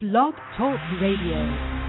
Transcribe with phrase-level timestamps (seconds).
[0.00, 1.79] Blog Talk Radio.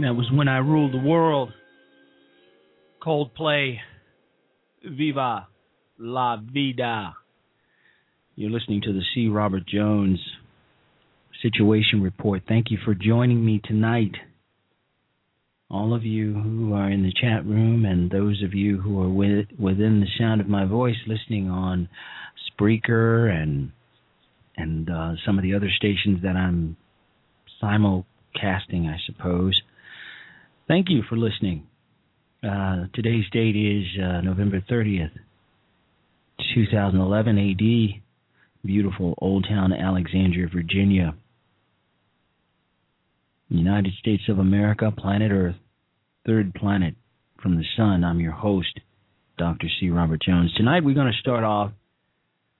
[0.00, 1.52] That was when I ruled the world.
[3.02, 3.78] Coldplay,
[4.84, 5.48] Viva
[5.98, 7.14] la Vida.
[8.34, 9.28] You're listening to the C.
[9.28, 10.18] Robert Jones
[11.40, 12.42] Situation Report.
[12.46, 14.12] Thank you for joining me tonight.
[15.70, 19.08] All of you who are in the chat room and those of you who are
[19.08, 21.88] with, within the sound of my voice listening on
[22.50, 23.72] Spreaker and
[24.58, 26.76] and uh, some of the other stations that I'm
[27.62, 29.60] simulcasting, I suppose.
[30.68, 31.68] Thank you for listening.
[32.42, 35.12] Uh, today's date is uh, November 30th,
[36.54, 38.02] 2011 AD.
[38.64, 41.14] Beautiful Old Town Alexandria, Virginia.
[43.48, 45.54] United States of America, planet Earth,
[46.26, 46.96] third planet
[47.40, 48.02] from the sun.
[48.02, 48.80] I'm your host,
[49.38, 49.68] Dr.
[49.78, 49.90] C.
[49.90, 50.52] Robert Jones.
[50.56, 51.70] Tonight we're going to start off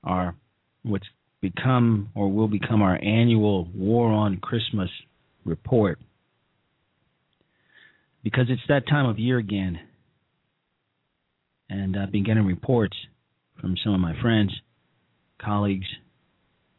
[0.05, 0.37] our
[0.85, 1.07] what's
[1.41, 4.91] become or will become our annual War on Christmas
[5.45, 5.99] report
[8.27, 9.79] because it's that time of year again.
[11.71, 12.97] And I've been getting reports
[13.61, 14.51] from some of my friends,
[15.41, 15.87] colleagues.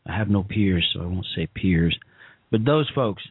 [0.05, 1.97] I have no peers, so I won't say peers,
[2.51, 3.23] but those folks,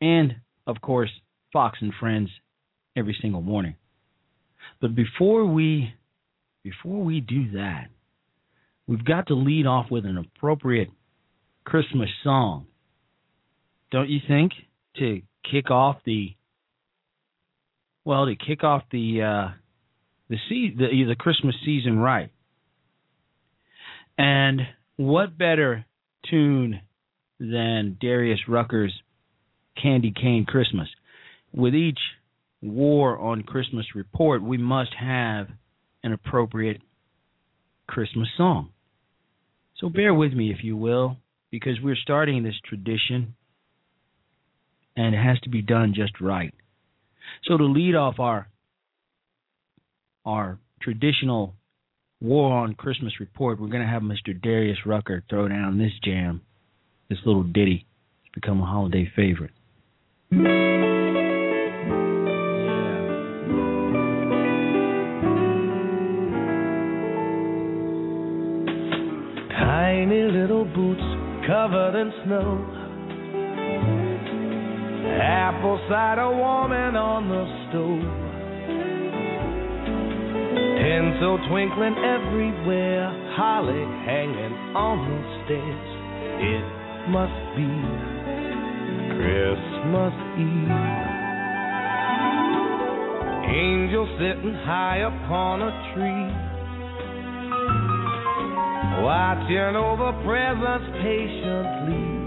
[0.00, 0.34] and
[0.66, 1.10] of course,
[1.52, 2.28] Fox and Friends
[2.96, 3.76] every single morning.
[4.80, 5.94] But before we
[6.64, 7.86] before we do that,
[8.88, 10.88] we've got to lead off with an appropriate
[11.64, 12.66] Christmas song.
[13.92, 14.50] Don't you think?
[14.96, 16.34] To kick off the
[18.04, 19.54] well, to kick off the uh
[20.28, 22.30] the the, the Christmas season right.
[24.18, 24.60] And
[24.96, 25.86] what better
[26.30, 26.80] tune
[27.38, 28.92] than Darius Rucker's
[29.80, 30.88] Candy Cane Christmas?
[31.52, 31.98] With each
[32.62, 35.48] War on Christmas report, we must have
[36.04, 36.80] an appropriate
[37.88, 38.70] Christmas song.
[39.78, 41.16] So bear with me, if you will,
[41.50, 43.34] because we're starting this tradition
[44.96, 46.54] and it has to be done just right.
[47.44, 48.48] So to lead off our
[50.24, 51.54] our traditional
[52.22, 54.40] War on Christmas report, we're to have Mr.
[54.40, 56.40] Darius Rucker throw down this jam,
[57.10, 57.84] this little ditty.
[58.24, 59.50] It's become a holiday favorite.
[69.50, 71.02] Tiny little boots
[71.48, 72.81] covered in snow.
[75.62, 78.02] Apple cider warming on the stove.
[80.74, 83.06] Tinsel twinkling everywhere.
[83.38, 85.86] Holly hanging on the stairs.
[86.42, 86.66] It
[87.14, 87.70] must be
[89.14, 90.82] Christmas Eve.
[93.46, 96.26] Angel sitting high upon a tree
[98.98, 102.21] watching over presents patiently.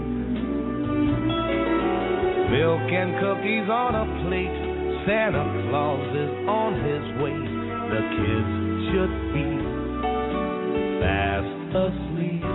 [2.50, 4.54] Milk and cookies on a plate.
[5.02, 7.34] Santa Claus is on his way.
[7.90, 8.50] The kids
[8.86, 9.50] should be
[11.02, 12.46] fast asleep,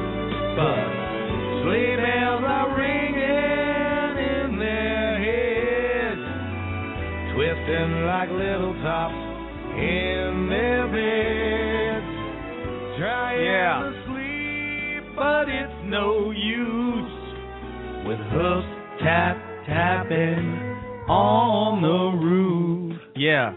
[0.55, 0.87] but
[1.63, 6.23] sleigh bells are ringing in their heads,
[7.35, 9.21] twisting like little tops
[9.75, 12.11] in their beds.
[12.97, 13.83] Trying Yeah.
[13.83, 17.11] to sleep, but it's no use
[18.05, 18.67] with hoofs
[19.03, 19.37] tap
[19.81, 20.45] tapping
[21.09, 23.53] on the roof, Yeah.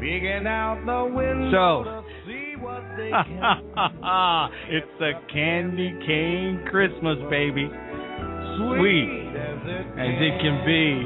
[0.00, 1.50] peeking out the window
[1.84, 3.62] So- to see what they can.
[4.68, 7.68] it's a candy cane Christmas, baby.
[7.68, 11.04] Sweet as it, as it can be.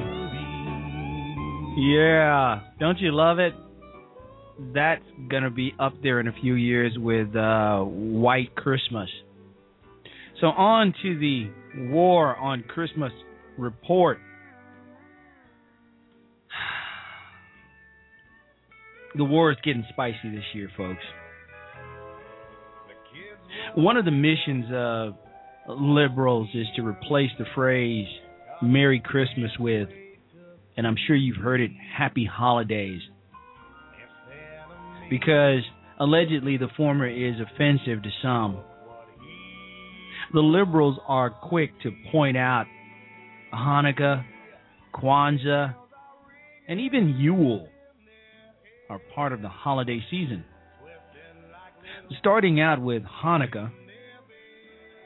[1.76, 1.92] be.
[1.94, 2.60] Yeah.
[2.80, 3.52] Don't you love it?
[4.72, 9.10] That's going to be up there in a few years with uh, White Christmas.
[10.40, 11.50] So, on to the
[11.90, 13.12] War on Christmas
[13.58, 14.18] report.
[19.16, 21.02] The war is getting spicy this year, folks.
[23.76, 25.14] One of the missions of
[25.68, 28.06] liberals is to replace the phrase
[28.60, 29.88] Merry Christmas with,
[30.76, 33.00] and I'm sure you've heard it, Happy Holidays.
[35.08, 35.60] Because
[36.00, 38.60] allegedly the former is offensive to some.
[40.32, 42.66] The liberals are quick to point out
[43.52, 44.24] Hanukkah,
[44.92, 45.74] Kwanzaa,
[46.66, 47.68] and even Yule
[48.94, 50.44] are part of the holiday season.
[52.20, 53.72] Starting out with Hanukkah,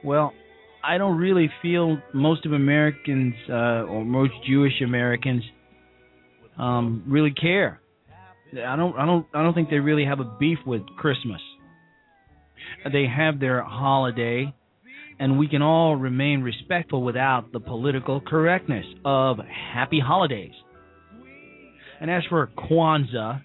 [0.04, 0.34] well,
[0.84, 5.42] I don't really feel most of Americans uh, or most Jewish Americans
[6.58, 7.80] um, really care.
[8.52, 11.40] I don't, I don't, I don't think they really have a beef with Christmas.
[12.92, 14.52] They have their holiday,
[15.18, 20.52] and we can all remain respectful without the political correctness of Happy Holidays.
[22.00, 23.42] And as for Kwanzaa,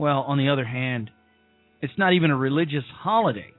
[0.00, 1.10] well, on the other hand,
[1.82, 3.52] it's not even a religious holiday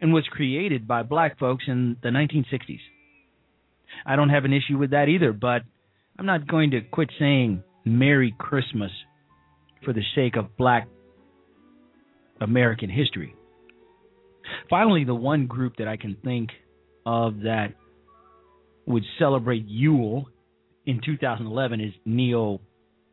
[0.00, 2.78] and was created by black folks in the 1960s.
[4.06, 5.62] I don't have an issue with that either, but
[6.16, 8.92] I'm not going to quit saying Merry Christmas
[9.84, 10.86] for the sake of black
[12.40, 13.34] American history.
[14.70, 16.50] Finally, the one group that I can think
[17.04, 17.74] of that
[18.86, 20.26] would celebrate Yule
[20.86, 22.60] in 2011 is neo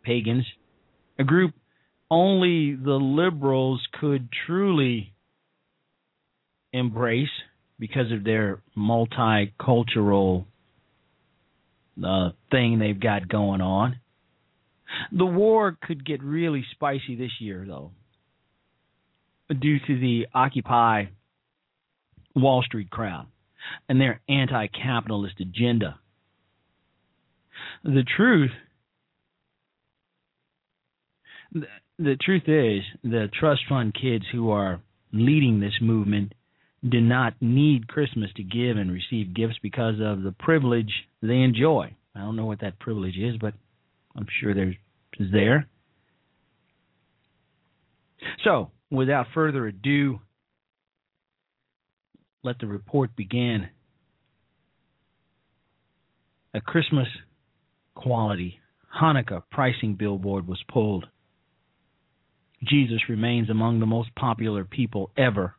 [0.04, 0.46] pagans,
[1.18, 1.56] a group
[2.12, 5.14] only the liberals could truly
[6.74, 7.30] embrace
[7.80, 10.46] because of their multicultural
[12.06, 13.98] uh, thing they've got going on.
[15.14, 17.92] The war could get really spicy this year, though,
[19.50, 21.06] due to the Occupy
[22.36, 23.28] Wall Street crowd
[23.88, 25.98] and their anti capitalist agenda.
[27.86, 28.52] The truth
[32.04, 34.82] the, truth is the trust fund kids who are
[35.14, 36.34] leading this movement
[36.88, 40.92] do not need Christmas to give and receive gifts because of the privilege
[41.22, 41.96] they enjoy.
[42.16, 43.54] I don't know what that privilege is, but
[44.16, 44.76] I'm sure there's
[45.20, 45.68] is there.
[48.44, 50.20] So, without further ado,
[52.44, 53.68] let the report begin.
[56.54, 57.08] A Christmas
[57.94, 58.60] quality
[59.00, 61.06] Hanukkah pricing billboard was pulled.
[62.64, 65.56] Jesus remains among the most popular people ever.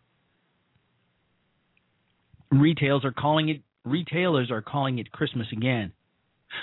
[2.51, 5.93] Retailers are calling it retailers are calling it Christmas again.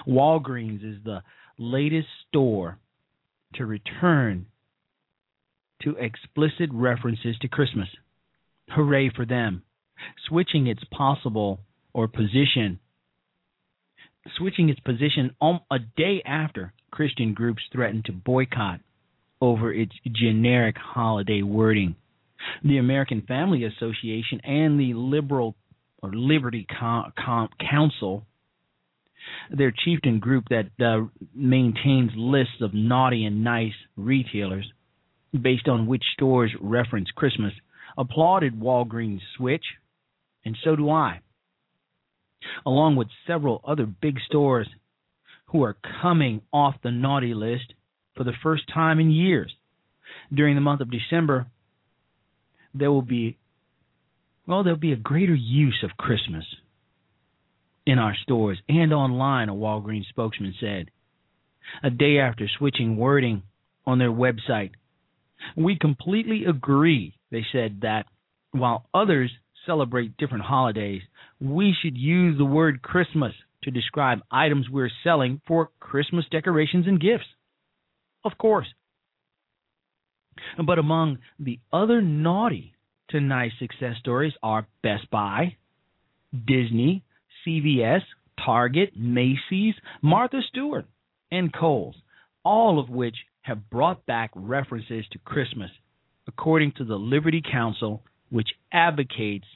[0.08, 1.22] Walgreens is the
[1.58, 2.80] latest store
[3.56, 4.46] to return
[5.84, 7.88] to explicit references to Christmas.
[8.70, 9.64] Hooray for them.
[10.28, 11.60] Switching its possible
[11.94, 12.80] or position
[14.38, 18.82] switching its position um, a day after Christian groups threatened to boycott
[19.42, 21.96] over its generic holiday wording.
[22.64, 25.56] The American Family Association and the Liberal
[26.02, 26.66] or Liberty
[27.70, 28.26] Counsel,
[29.52, 34.72] their chieftain group that uh, maintains lists of naughty and nice retailers
[35.40, 37.54] based on which stores reference Christmas,
[37.98, 39.66] applauded Walgreens' switch,
[40.46, 41.20] and so do I,
[42.66, 44.68] along with several other big stores
[45.48, 47.74] who are coming off the naughty list
[48.20, 49.50] for the first time in years.
[50.34, 51.48] During the month of December,
[52.74, 53.38] there will be
[54.46, 56.44] well, there'll be a greater use of Christmas
[57.86, 60.90] in our stores and online, a Walgreens spokesman said.
[61.82, 63.44] A day after switching wording
[63.86, 64.72] on their website,
[65.56, 68.06] we completely agree, they said, that
[68.52, 69.32] while others
[69.66, 71.04] celebrate different holidays,
[71.40, 73.34] we should use the word Christmas
[73.64, 77.26] to describe items we're selling for Christmas decorations and gifts.
[78.24, 78.68] Of course.
[80.66, 82.74] But among the other naughty
[83.10, 85.58] to nice success stories are Best Buy,
[86.34, 87.04] Disney,
[87.46, 88.02] CVS,
[88.44, 90.86] Target, Macy's, Martha Stewart,
[91.32, 91.96] and Kohl's,
[92.44, 95.72] all of which have brought back references to Christmas,
[96.28, 99.48] according to the Liberty Counsel, which advocates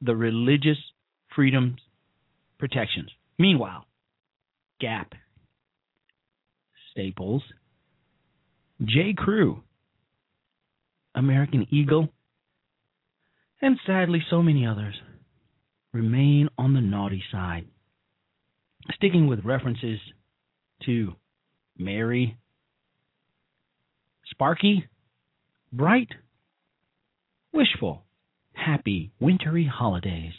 [0.00, 0.78] the religious
[1.34, 1.80] freedoms
[2.58, 3.10] protections.
[3.38, 3.86] Meanwhile,
[4.80, 5.14] Gap,
[6.96, 7.42] Staples,
[8.82, 9.12] J.
[9.14, 9.62] Crew,
[11.14, 12.08] American Eagle,
[13.60, 14.94] and sadly so many others
[15.92, 17.66] remain on the naughty side,
[18.94, 19.98] sticking with references
[20.86, 21.12] to
[21.76, 22.38] Merry,
[24.30, 24.88] Sparky,
[25.70, 26.08] Bright,
[27.52, 28.04] Wishful,
[28.54, 30.32] Happy, Wintry Holidays.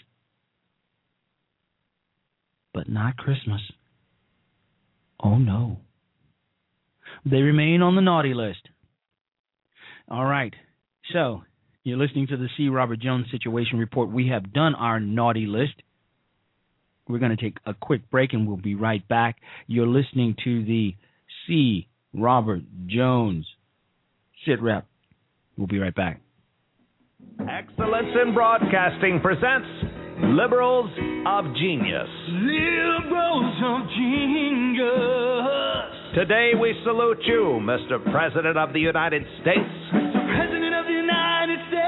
[2.74, 3.62] But not Christmas.
[5.24, 5.82] Oh no.
[7.30, 8.70] They remain on the naughty list.
[10.10, 10.54] All right.
[11.12, 11.44] So,
[11.84, 12.70] you're listening to the C.
[12.70, 14.10] Robert Jones Situation Report.
[14.10, 15.74] We have done our naughty list.
[17.08, 19.38] We're going to take a quick break and we'll be right back.
[19.68, 20.96] You're listening to the
[21.46, 21.88] C.
[22.14, 23.46] Robert Jones
[24.46, 24.86] Sit Rep.
[25.58, 26.22] We'll be right back.
[27.42, 29.68] Excellence in Broadcasting presents
[30.22, 30.90] Liberals
[31.28, 32.08] of Genius.
[32.30, 35.97] Liberals of genius.
[36.14, 38.04] Today we salute you, Mr.
[38.12, 39.74] President of the United States.
[39.94, 40.36] Mr.
[40.36, 41.88] President of the United States.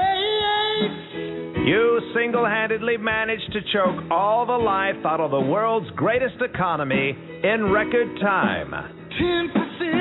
[1.66, 7.10] You single handedly managed to choke all the life out of the world's greatest economy
[7.42, 8.70] in record time.
[9.20, 9.99] 10% unemployment.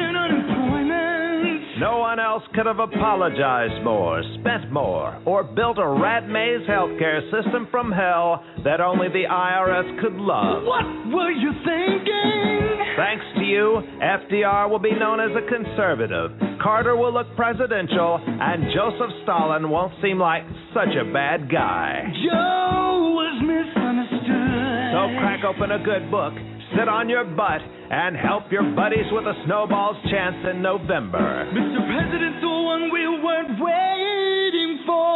[1.79, 7.21] No one else could have apologized more, spent more, or built a rat maze healthcare
[7.31, 10.63] system from hell that only the IRS could love.
[10.63, 12.79] What were you thinking?
[12.97, 16.31] Thanks to you, FDR will be known as a conservative,
[16.61, 20.43] Carter will look presidential, and Joseph Stalin won't seem like
[20.73, 22.03] such a bad guy.
[22.27, 24.91] Joe was misunderstood.
[24.91, 26.33] So crack open a good book,
[26.77, 31.49] sit on your butt, and help your buddies with a snowball's chance in November.
[31.49, 31.81] Mr.
[31.89, 35.09] President, the one we weren't waiting for.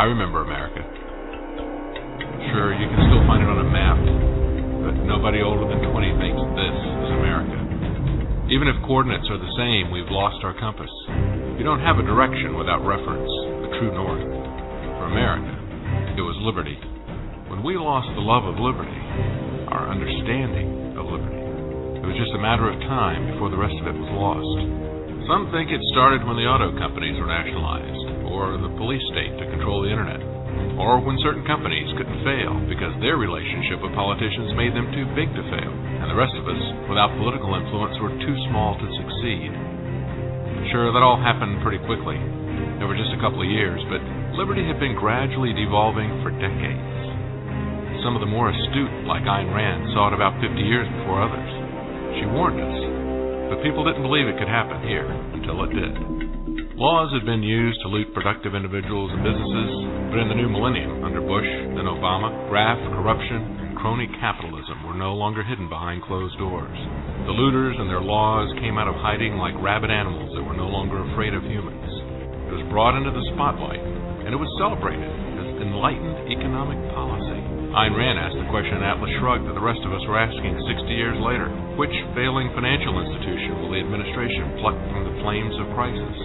[0.00, 0.80] I remember America.
[2.56, 4.00] Sure, you can still find it on a map,
[4.80, 7.60] but nobody older than 20 thinks this is America.
[8.48, 10.88] Even if coordinates are the same, we've lost our compass.
[11.60, 13.28] You don't have a direction without reference,
[13.60, 14.39] the true north.
[15.10, 15.50] America,
[16.14, 16.78] it was liberty.
[17.50, 18.94] When we lost the love of liberty,
[19.74, 21.42] our understanding of liberty
[21.98, 24.58] It was just a matter of time before the rest of it was lost.
[25.26, 29.50] Some think it started when the auto companies were nationalized, or the police state to
[29.50, 30.22] control the internet,
[30.78, 35.26] or when certain companies couldn't fail because their relationship with politicians made them too big
[35.34, 39.50] to fail, and the rest of us, without political influence, were too small to succeed.
[40.70, 42.14] Sure, that all happened pretty quickly,
[42.78, 43.98] over just a couple of years, but
[44.40, 46.96] liberty had been gradually devolving for decades.
[48.00, 51.52] Some of the more astute, like Ayn Rand, saw it about 50 years before others.
[52.16, 55.04] She warned us, but people didn't believe it could happen here
[55.36, 55.92] until it did.
[56.80, 59.72] Laws had been used to loot productive individuals and businesses,
[60.08, 61.44] but in the new millennium, under Bush,
[61.76, 66.80] then Obama, graft, corruption, and crony capitalism were no longer hidden behind closed doors.
[67.28, 70.72] The looters and their laws came out of hiding like rabid animals that were no
[70.72, 71.84] longer afraid of humans.
[72.48, 73.89] It was brought into the spotlight,
[74.30, 75.10] and it was celebrated
[75.42, 77.42] as enlightened economic policy.
[77.74, 80.54] Ayn Rand asked the question in Atlas Shrugged that the rest of us were asking
[80.70, 81.50] 60 years later.
[81.74, 86.18] Which failing financial institution will the administration pluck from the flames of crisis?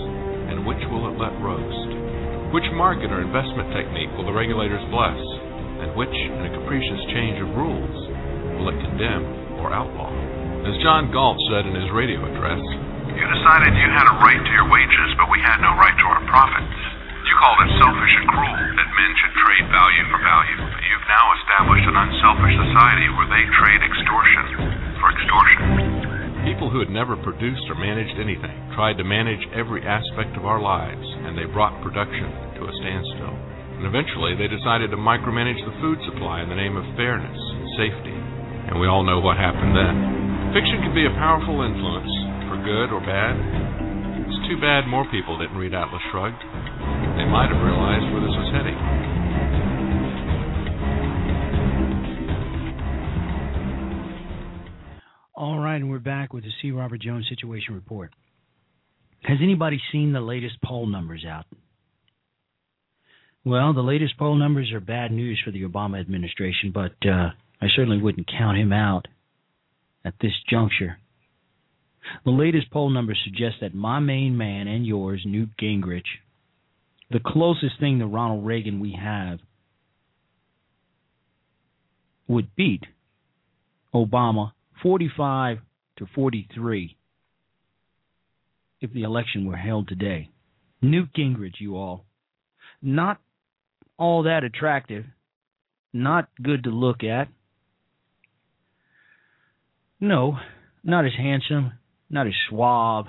[0.53, 2.53] And which will it let roast?
[2.53, 5.17] Which market or investment technique will the regulators bless?
[5.81, 7.97] And which, in a capricious change of rules,
[8.61, 10.13] will it condemn or outlaw?
[10.61, 12.61] As John Galt said in his radio address,
[13.17, 16.05] You decided you had a right to your wages, but we had no right to
[16.05, 16.94] our profits.
[17.25, 20.57] You called it selfish and cruel that men should trade value for value.
[20.61, 24.45] But you've now established an unselfish society where they trade extortion
[25.01, 25.59] for extortion.
[26.45, 30.61] People who had never produced or managed anything tried to manage every aspect of our
[30.61, 32.29] lives, and they brought production
[32.61, 33.33] to a standstill.
[33.81, 37.67] And eventually, they decided to micromanage the food supply in the name of fairness and
[37.73, 38.13] safety.
[38.69, 40.53] And we all know what happened then.
[40.53, 42.13] Fiction can be a powerful influence,
[42.47, 43.33] for good or bad.
[44.29, 46.39] It's too bad more people didn't read Atlas Shrugged.
[47.17, 48.75] They might have realized where this was heading.
[55.33, 56.71] All right, and we're back with the C.
[56.71, 58.11] Robert Jones Situation Report.
[59.23, 61.45] Has anybody seen the latest poll numbers out?
[63.45, 67.29] Well, the latest poll numbers are bad news for the Obama administration, but uh,
[67.61, 69.07] I certainly wouldn't count him out
[70.03, 70.97] at this juncture.
[72.23, 76.03] The latest poll numbers suggest that my main man and yours, Newt Gingrich,
[77.11, 79.39] the closest thing to Ronald Reagan we have,
[82.27, 82.83] would beat
[83.93, 85.59] Obama 45
[85.97, 86.97] to 43
[88.81, 90.29] if the election were held today.
[90.81, 92.05] Newt Gingrich, you all.
[92.81, 93.19] Not
[93.97, 95.05] all that attractive,
[95.93, 97.29] not good to look at.
[99.99, 100.37] No,
[100.83, 101.73] not as handsome,
[102.09, 103.05] not as suave,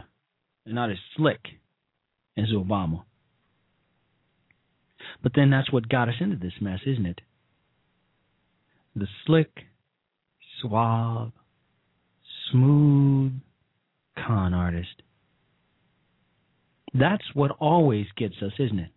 [0.65, 1.41] and not as slick
[2.37, 3.03] as Obama.
[5.23, 7.21] But then that's what got us into this mess, isn't it?
[8.95, 9.51] The slick,
[10.61, 11.33] suave,
[12.51, 13.33] smooth
[14.17, 15.03] con artist.
[16.95, 18.91] That's what always gets us, isn't it?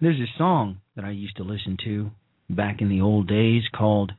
[0.00, 2.10] There's a song that I used to listen to
[2.48, 4.12] back in the old days called,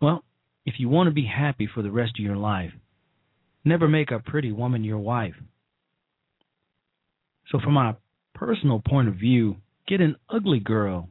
[0.00, 0.24] well,
[0.64, 2.72] if you want to be happy for the rest of your life,
[3.64, 5.34] never make a pretty woman your wife.
[7.50, 7.94] So, from my
[8.34, 11.08] personal point of view, get an ugly girl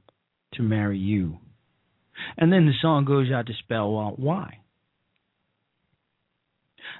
[0.54, 1.38] to marry you.
[2.38, 4.60] And then the song goes out to spell out why.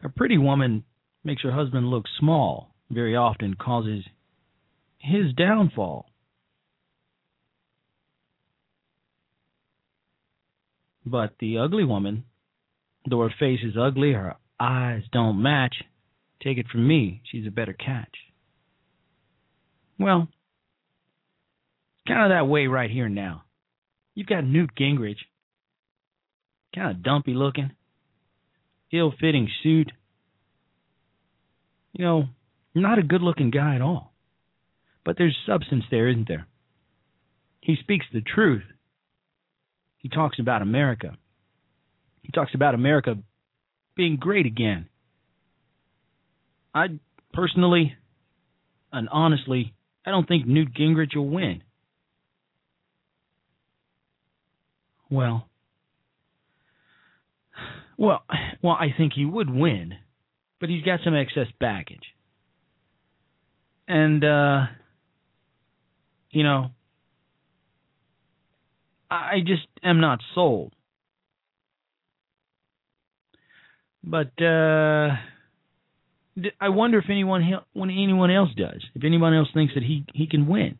[0.04, 0.84] A pretty woman
[1.24, 4.04] makes her husband look small, very often causes
[4.98, 6.06] his downfall.
[11.06, 12.26] But the ugly woman,
[13.10, 15.76] though her face is ugly, her eyes don't match.
[16.44, 18.16] Take it from me, she's a better catch.
[20.00, 20.30] Well,
[22.08, 23.44] kind of that way right here now.
[24.16, 25.18] You've got Newt Gingrich,
[26.74, 27.72] kind of dumpy looking,
[28.94, 29.92] ill fitting suit.
[31.94, 32.24] You know,
[32.74, 34.14] not a good looking guy at all.
[35.04, 36.48] But there's substance there, isn't there?
[37.62, 38.64] He speaks the truth.
[39.98, 41.18] He talks about America.
[42.22, 43.18] He talks about America
[43.96, 44.88] being great again.
[46.74, 46.88] I
[47.34, 47.96] personally
[48.92, 49.74] and honestly,
[50.06, 51.62] I don't think Newt Gingrich will win.
[55.10, 55.48] Well,
[57.98, 58.24] well,
[58.62, 59.94] well, I think he would win,
[60.60, 62.14] but he's got some excess baggage.
[63.88, 64.68] And uh
[66.32, 66.70] you know,
[69.10, 70.74] I just am not sold.
[74.04, 75.16] But uh
[76.60, 78.84] I wonder if anyone when anyone else does.
[78.96, 80.78] If anyone else thinks that he he can win.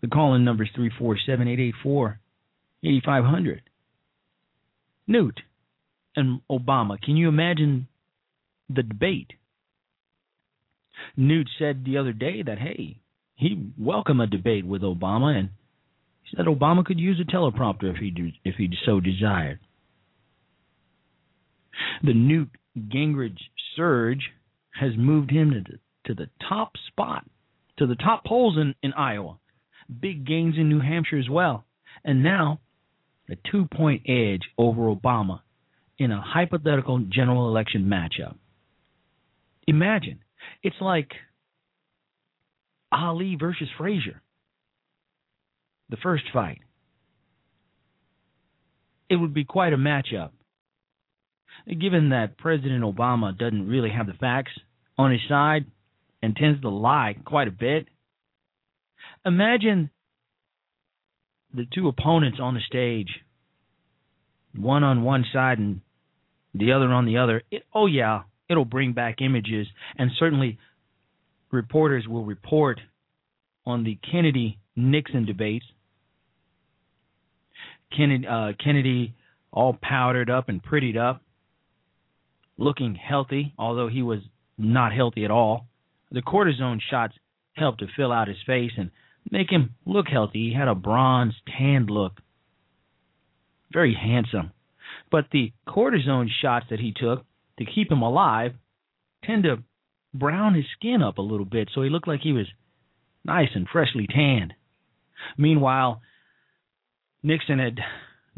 [0.00, 2.20] The call-in number is three four seven eight eight four
[2.82, 3.62] eighty five hundred.
[5.06, 5.40] Newt,
[6.16, 7.00] and Obama.
[7.00, 7.88] Can you imagine
[8.68, 9.32] the debate?
[11.16, 12.98] Newt said the other day that hey,
[13.34, 15.50] he welcome a debate with Obama, and
[16.22, 19.60] he said Obama could use a teleprompter if he if he so desired.
[22.02, 23.38] The Newt Gingrich
[23.76, 24.30] surge
[24.72, 27.24] has moved him to the, to the top spot,
[27.78, 29.38] to the top polls in, in Iowa.
[30.00, 31.64] Big gains in New Hampshire as well.
[32.04, 32.60] And now
[33.30, 35.40] a two point edge over Obama
[35.98, 38.36] in a hypothetical general election matchup.
[39.66, 40.20] Imagine,
[40.62, 41.10] it's like
[42.92, 44.22] Ali versus Frazier,
[45.90, 46.60] the first fight.
[49.10, 50.30] It would be quite a matchup.
[51.68, 54.52] Given that President Obama doesn't really have the facts
[54.96, 55.66] on his side
[56.22, 57.86] and tends to lie quite a bit,
[59.24, 59.90] imagine
[61.52, 63.08] the two opponents on the stage,
[64.54, 65.80] one on one side and
[66.54, 67.42] the other on the other.
[67.50, 70.58] It, oh, yeah, it'll bring back images, and certainly
[71.50, 72.80] reporters will report
[73.66, 75.66] on the Kennedy Nixon debates.
[77.94, 79.14] Kennedy, uh, Kennedy
[79.52, 81.22] all powdered up and prettied up,
[82.58, 84.20] looking healthy, although he was
[84.58, 85.66] not healthy at all.
[86.10, 87.14] The cortisone shots
[87.54, 88.90] helped to fill out his face and
[89.30, 90.50] make him look healthy.
[90.50, 92.20] He had a bronze, tanned look.
[93.72, 94.52] Very handsome.
[95.10, 97.24] But the cortisone shots that he took
[97.58, 98.52] to keep him alive
[99.24, 99.62] tend to
[100.14, 102.46] brown his skin up a little bit so he looked like he was
[103.24, 104.54] nice and freshly tanned.
[105.36, 106.00] Meanwhile,
[107.22, 107.78] Nixon had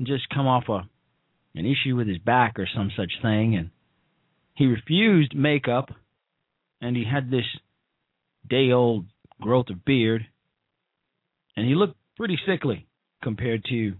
[0.02, 0.88] just come off a
[1.54, 3.70] an issue with his back or some such thing and
[4.60, 5.88] he refused makeup
[6.82, 7.46] and he had this
[8.46, 9.06] day old
[9.40, 10.26] growth of beard
[11.56, 12.86] and he looked pretty sickly
[13.22, 13.94] compared to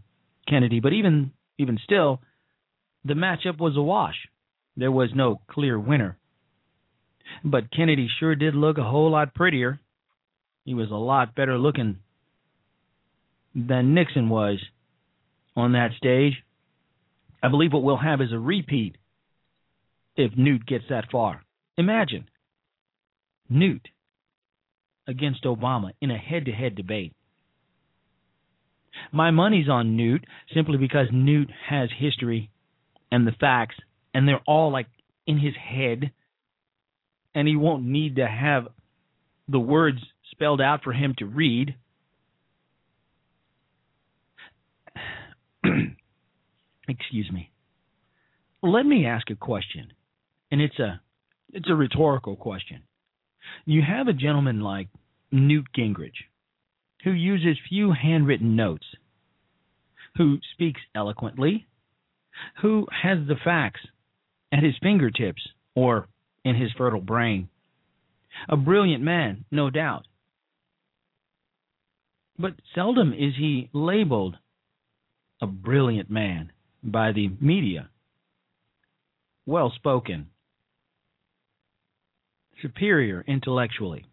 [0.47, 0.81] Kennedy.
[0.81, 2.21] But even even still,
[3.07, 4.17] the matchup was a wash.
[4.77, 6.19] There was no clear winner.
[7.43, 9.81] But Kennedy sure did look a whole lot prettier.
[10.67, 12.01] He was a lot better looking
[13.55, 14.59] than Nixon was
[15.57, 16.35] on that stage.
[17.43, 18.97] I believe what we'll have is a repeat
[20.21, 21.45] if Newt gets that far.
[21.77, 22.29] Imagine
[23.49, 23.89] Newt
[25.07, 27.15] against Obama in a head to head debate.
[29.13, 32.51] My money's on Newt simply because Newt has history
[33.11, 33.77] and the facts,
[34.15, 34.87] and they're all like
[35.27, 36.13] in his head,
[37.35, 38.69] and he won't need to have
[39.49, 39.99] the words
[40.31, 41.75] spelled out for him to read.
[46.89, 47.51] Excuse me.
[48.63, 49.93] Let me ask a question,
[50.51, 51.01] and it's a
[51.53, 52.83] it's a rhetorical question.
[53.65, 54.89] You have a gentleman like
[55.33, 56.25] Newt Gingrich
[57.05, 58.87] who uses few handwritten notes,
[60.17, 61.67] who speaks eloquently,
[62.63, 63.81] who has the facts
[64.53, 65.43] at his fingertips
[65.75, 66.09] or
[66.45, 67.49] in his fertile brain.
[68.49, 70.07] A brilliant man, no doubt.
[72.39, 74.37] But seldom is he labeled
[75.43, 77.91] a brilliant man by the media.
[79.47, 80.30] Well spoken,
[82.63, 84.05] superior intellectually.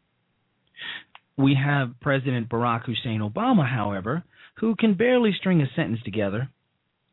[1.37, 4.23] We have President Barack Hussein Obama, however,
[4.59, 6.49] who can barely string a sentence together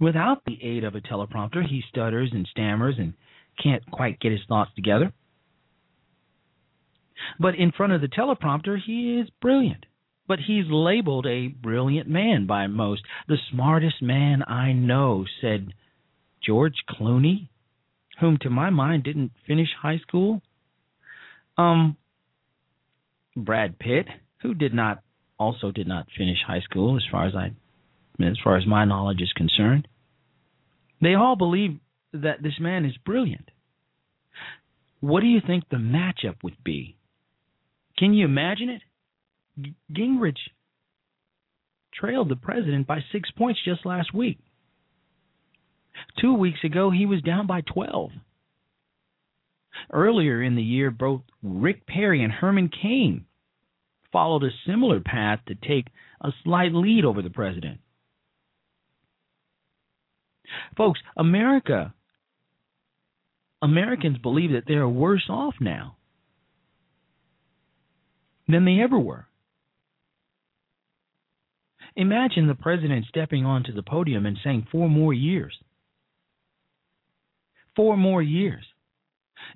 [0.00, 1.66] without the aid of a teleprompter.
[1.66, 3.14] He stutters and stammers and
[3.62, 5.12] can't quite get his thoughts together.
[7.38, 9.86] But in front of the teleprompter, he is brilliant.
[10.26, 13.02] But he's labeled a brilliant man by most.
[13.28, 15.74] The smartest man I know, said
[16.42, 17.48] George Clooney,
[18.20, 20.40] whom to my mind didn't finish high school.
[21.56, 21.96] Um,
[23.36, 24.06] Brad Pitt,
[24.42, 25.00] who did not
[25.38, 27.52] also did not finish high school as far as I
[28.24, 29.88] as far as my knowledge is concerned.
[31.02, 31.78] They all believe
[32.12, 33.50] that this man is brilliant.
[35.00, 36.96] What do you think the matchup would be?
[37.98, 38.82] Can you imagine it?
[39.60, 40.38] G- Gingrich
[41.92, 44.38] trailed the president by six points just last week.
[46.20, 48.10] Two weeks ago, he was down by 12.
[49.92, 53.26] Earlier in the year, both Rick Perry and Herman Cain
[54.12, 55.88] followed a similar path to take
[56.20, 57.80] a slight lead over the president.
[60.76, 61.94] Folks, America,
[63.60, 65.96] Americans believe that they are worse off now
[68.46, 69.26] than they ever were.
[71.96, 75.56] Imagine the president stepping onto the podium and saying, Four more years.
[77.76, 78.64] Four more years.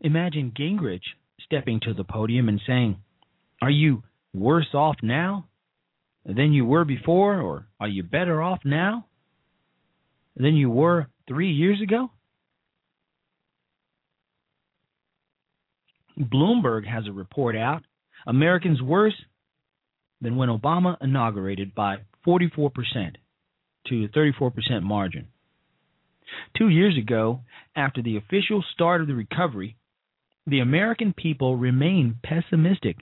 [0.01, 1.03] Imagine Gingrich
[1.41, 2.99] stepping to the podium and saying,
[3.61, 4.03] Are you
[4.35, 5.47] worse off now
[6.25, 7.41] than you were before?
[7.41, 9.07] Or are you better off now
[10.37, 12.11] than you were three years ago?
[16.19, 17.83] Bloomberg has a report out
[18.27, 19.15] Americans worse
[20.21, 22.71] than when Obama inaugurated by 44%
[23.87, 25.29] to 34% margin.
[26.57, 27.41] Two years ago,
[27.75, 29.78] after the official start of the recovery,
[30.49, 32.97] the American people remain pessimistic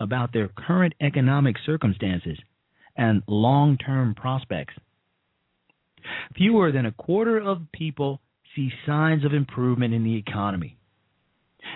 [0.00, 2.38] about their current economic circumstances
[2.96, 4.74] and long term prospects.
[6.36, 8.20] Fewer than a quarter of people
[8.54, 10.76] see signs of improvement in the economy.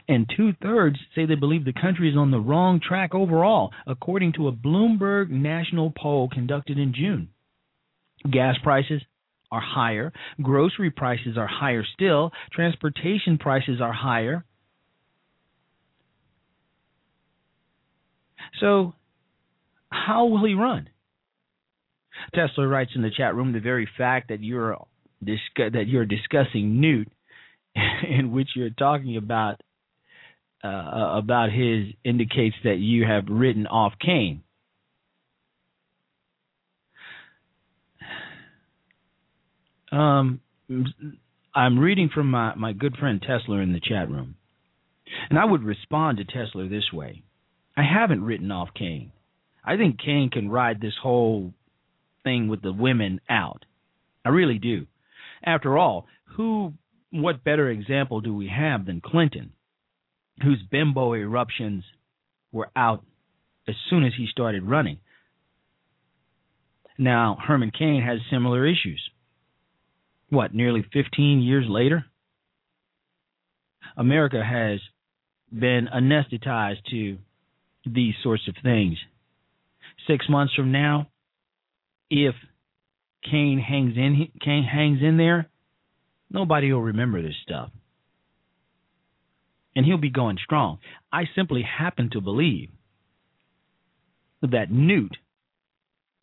[0.07, 4.35] And two thirds say they believe the country is on the wrong track overall, according
[4.35, 7.31] to a Bloomberg national poll conducted in June.
[8.31, 9.03] Gas prices
[9.51, 10.13] are higher,
[10.43, 14.45] grocery prices are higher still, transportation prices are higher.
[18.61, 18.95] So,
[19.91, 20.89] how will he run?
[22.35, 24.77] Tesla writes in the chat room the very fact that you're
[25.23, 27.09] that you're discussing Newt,
[28.09, 29.61] in which you're talking about
[30.65, 34.43] uh, about his indicates that you have written off Cain.
[39.91, 40.41] Um,
[41.55, 44.35] I'm reading from my, my good friend Tesla in the chat room.
[45.31, 47.23] And I would respond to Tesla this way
[47.79, 49.13] I haven't written off Cain.
[49.65, 51.55] I think Cain can ride this whole
[52.25, 53.65] thing with the women out.
[54.25, 54.89] I really do.
[55.45, 56.75] After all, who
[57.13, 59.53] what better example do we have than Clinton,
[60.43, 61.85] whose bimbo eruptions
[62.51, 63.05] were out
[63.69, 64.99] as soon as he started running?
[66.99, 69.01] Now, Herman Cain has similar issues.
[70.31, 72.07] What, nearly 15 years later?
[73.97, 74.81] America has
[75.57, 77.19] been anesthetized to
[77.95, 78.99] these sorts of things.
[80.07, 81.09] Six months from now,
[82.11, 82.35] if
[83.31, 85.49] Cain hangs in Cain hangs in there,
[86.31, 87.71] nobody will remember this stuff.
[89.75, 90.79] And he'll be going strong.
[91.13, 92.71] I simply happen to believe
[94.43, 95.17] that Newt,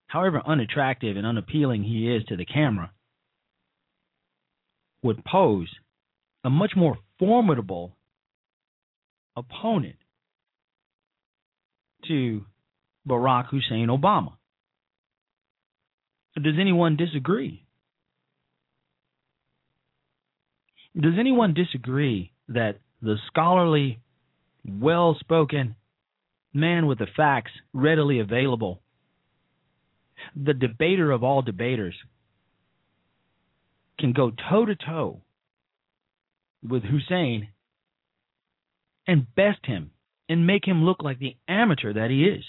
[0.07, 2.91] however unattractive and unappealing he is to the camera,
[5.03, 5.69] would pose
[6.43, 7.95] a much more formidable
[9.35, 9.95] opponent
[12.07, 12.45] to
[13.07, 14.33] Barack Hussein Obama.
[16.35, 17.65] Does anyone disagree?
[20.99, 23.99] Does anyone disagree that the scholarly,
[24.67, 25.75] well spoken
[26.53, 28.81] man with the facts readily available,
[30.35, 31.95] the debater of all debaters,
[33.99, 35.21] can go toe to toe
[36.67, 37.49] with Hussein
[39.07, 39.91] and best him
[40.27, 42.43] and make him look like the amateur that he is.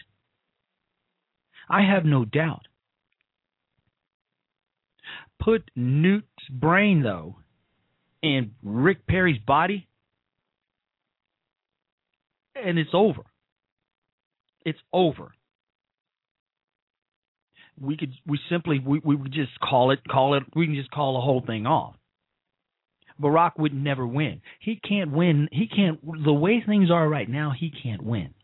[1.68, 2.66] I have no doubt.
[5.38, 7.36] Put Newt's brain, though,
[8.22, 9.86] in Rick Perry's body,
[12.54, 13.22] and it's over.
[14.64, 15.32] It's over.
[17.78, 20.90] We could we simply we, we would just call it call it we can just
[20.90, 21.94] call the whole thing off.
[23.20, 24.40] Barack would never win.
[24.60, 25.48] He can't win.
[25.50, 26.00] He can't.
[26.24, 28.34] The way things are right now, he can't win.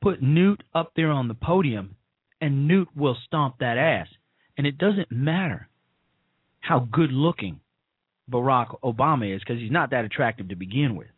[0.00, 1.96] Put Newt up there on the podium,
[2.40, 4.08] and Newt will stomp that ass.
[4.56, 5.68] And it doesn't matter
[6.60, 7.60] how good looking
[8.30, 11.08] Barack Obama is, because he's not that attractive to begin with.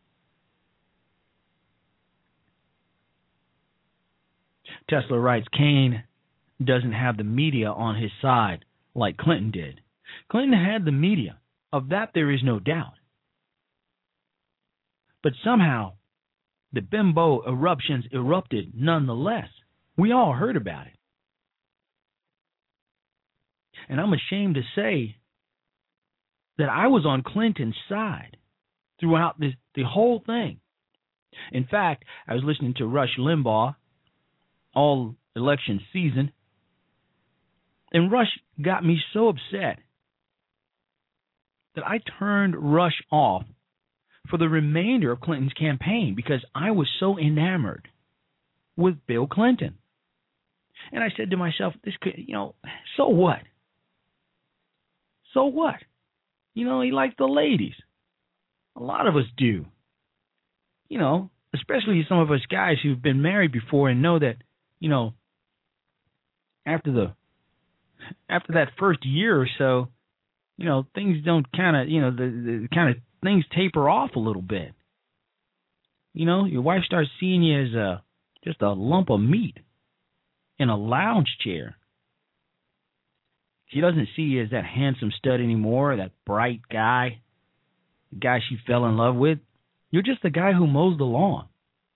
[4.88, 6.04] Tesla writes Cain
[6.62, 8.64] doesn't have the media on his side
[8.94, 9.80] like Clinton did.
[10.30, 11.38] Clinton had the media.
[11.72, 12.94] Of that, there is no doubt.
[15.22, 15.94] But somehow,
[16.72, 19.48] the bimbo eruptions erupted nonetheless.
[19.96, 20.92] We all heard about it.
[23.88, 25.16] And I'm ashamed to say
[26.58, 28.36] that I was on Clinton's side
[29.00, 30.60] throughout the whole thing.
[31.52, 33.74] In fact, I was listening to Rush Limbaugh
[34.74, 36.32] all election season,
[37.92, 38.28] and Rush
[38.60, 39.78] got me so upset
[41.74, 43.44] that I turned Rush off
[44.30, 47.88] for the remainder of Clinton's campaign because I was so enamored
[48.76, 49.74] with Bill Clinton.
[50.92, 52.54] And I said to myself, this could, you know,
[52.96, 53.40] so what?
[55.32, 55.76] So what?
[56.54, 57.74] You know, he likes the ladies.
[58.76, 59.66] A lot of us do.
[60.88, 64.36] You know, especially some of us guys who've been married before and know that,
[64.78, 65.14] you know,
[66.66, 67.14] after the
[68.28, 69.88] after that first year or so,
[70.56, 74.10] you know, things don't kind of, you know, the, the kind of things taper off
[74.14, 74.72] a little bit.
[76.12, 78.02] You know, your wife starts seeing you as a
[78.44, 79.58] just a lump of meat
[80.58, 81.76] in a lounge chair.
[83.68, 87.20] She doesn't see you as that handsome stud anymore, that bright guy,
[88.12, 89.38] the guy she fell in love with.
[89.90, 91.48] You're just the guy who mows the lawn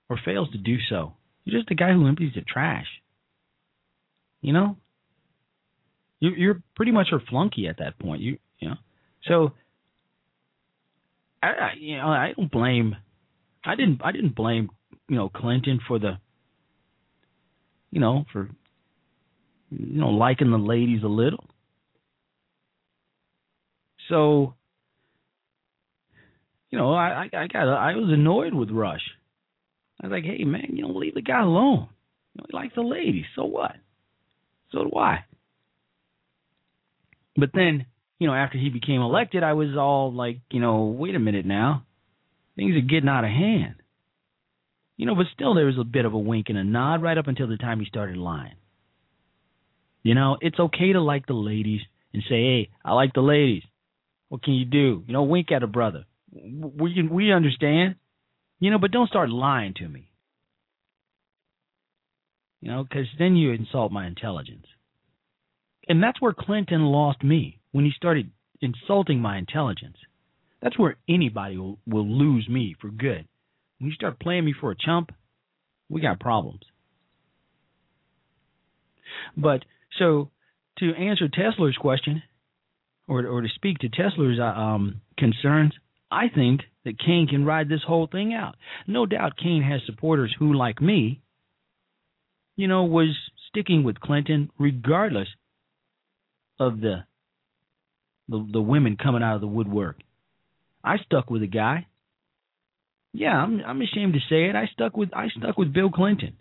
[0.09, 1.13] or fails to do so.
[1.45, 2.87] You're just the guy who empties the trash.
[4.41, 4.77] You know?
[6.21, 8.23] You're, pretty much her flunky at that point.
[8.23, 8.77] You, you know?
[9.25, 9.53] So,
[11.43, 12.97] I, I, you know, I don't blame.
[13.65, 14.01] I didn't.
[14.05, 14.71] I didn't blame.
[15.09, 16.19] You know, Clinton for the.
[17.91, 18.49] You know, for.
[19.71, 21.45] You know, liking the ladies a little.
[24.09, 24.55] So,
[26.71, 29.03] you know, I, I, I got, I was annoyed with Rush.
[30.01, 31.89] I was like, hey man, you know, leave the guy alone.
[32.35, 33.27] You know, he likes the ladies.
[33.37, 33.73] So what?
[34.73, 35.25] So do I.
[37.37, 37.87] But then,
[38.19, 41.47] you know, after he became elected, I was all like, you know, wait a minute
[41.47, 41.85] now.
[42.57, 43.77] Things are getting out of hand.
[44.97, 47.17] You know, but still there was a bit of a wink and a nod right
[47.17, 48.57] up until the time he started lying.
[50.03, 51.81] You know, it's okay to like the ladies
[52.13, 53.63] and say, hey, I like the ladies.
[54.29, 55.05] What can you do?
[55.07, 56.05] You know, wink at a brother.
[56.33, 57.95] We can, we understand.
[58.59, 60.11] You know, but don't start lying to me.
[62.61, 64.67] You know, because then you insult my intelligence.
[65.89, 69.97] And that's where Clinton lost me when he started insulting my intelligence.
[70.61, 73.27] That's where anybody will, will lose me for good.
[73.79, 75.13] When you start playing me for a chump,
[75.89, 76.63] we got problems.
[79.37, 79.65] But
[79.99, 80.31] so
[80.79, 82.23] to answer Tesler's question,
[83.07, 85.73] or or to speak to Tesler's uh, um, concerns,
[86.11, 88.57] I think that Cain can ride this whole thing out.
[88.87, 91.21] No doubt Cain has supporters who, like me,
[92.57, 93.17] you know, was
[93.49, 95.29] sticking with Clinton regardless
[96.61, 97.05] of the
[98.29, 99.97] the, the women coming out of the woodwork.
[100.85, 101.87] I stuck with a guy.
[103.13, 104.55] Yeah, I'm I'm ashamed to say it.
[104.55, 106.37] I stuck with I stuck with Bill Clinton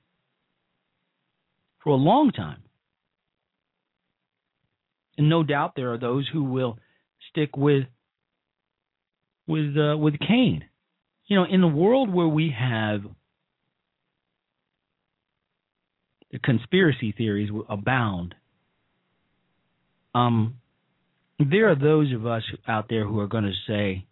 [1.84, 2.62] for a long time.
[5.18, 6.78] And no doubt there are those who will
[7.32, 7.86] stick with
[9.48, 10.66] with uh, with Cain.
[11.26, 13.02] You know, in the world where we have
[16.32, 18.36] the conspiracy theories abound,
[20.14, 20.56] um,
[21.40, 24.06] there are those of us out there who are going to say,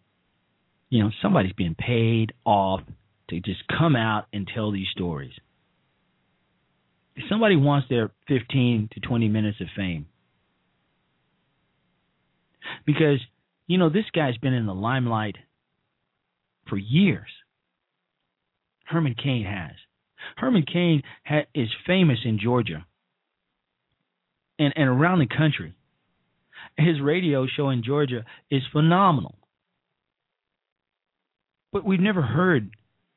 [0.89, 2.81] you know, somebody's being paid off
[3.29, 5.33] to just come out and tell these stories.
[7.15, 10.05] If somebody wants their 15 to 20 minutes of fame,
[12.85, 13.19] because
[13.67, 15.37] you know this guy's been in the limelight
[16.67, 17.29] for years.
[18.85, 19.75] Herman Cain has.
[20.37, 22.85] Herman Cain ha- is famous in Georgia
[24.59, 25.73] and and around the country.
[26.77, 29.35] His radio show in Georgia is phenomenal.
[31.71, 32.71] But we've never heard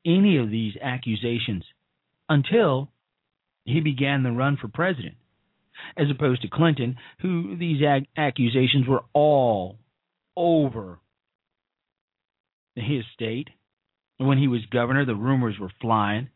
[0.07, 1.65] any of these accusations
[2.29, 2.91] until
[3.65, 5.17] he began the run for president
[5.97, 9.79] as opposed to Clinton, who these ag- accusations were all
[10.37, 10.99] over
[12.75, 13.49] his state.
[14.19, 16.29] When he was governor, the rumors were flying.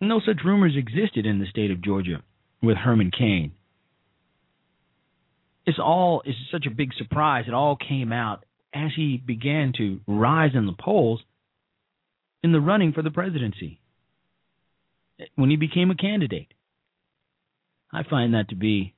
[0.00, 2.22] No such rumors existed in the state of Georgia
[2.62, 3.52] with Herman Cain.
[5.70, 7.44] It's all is such a big surprise.
[7.46, 11.20] It all came out as he began to rise in the polls
[12.42, 13.80] in the running for the presidency.
[15.36, 16.48] When he became a candidate.
[17.92, 18.94] I find that to be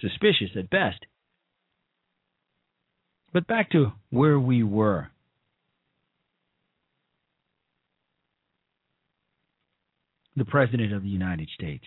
[0.00, 0.98] suspicious at best.
[3.32, 5.10] But back to where we were.
[10.34, 11.84] The President of the United States.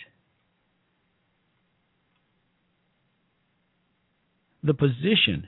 [4.64, 5.48] The position,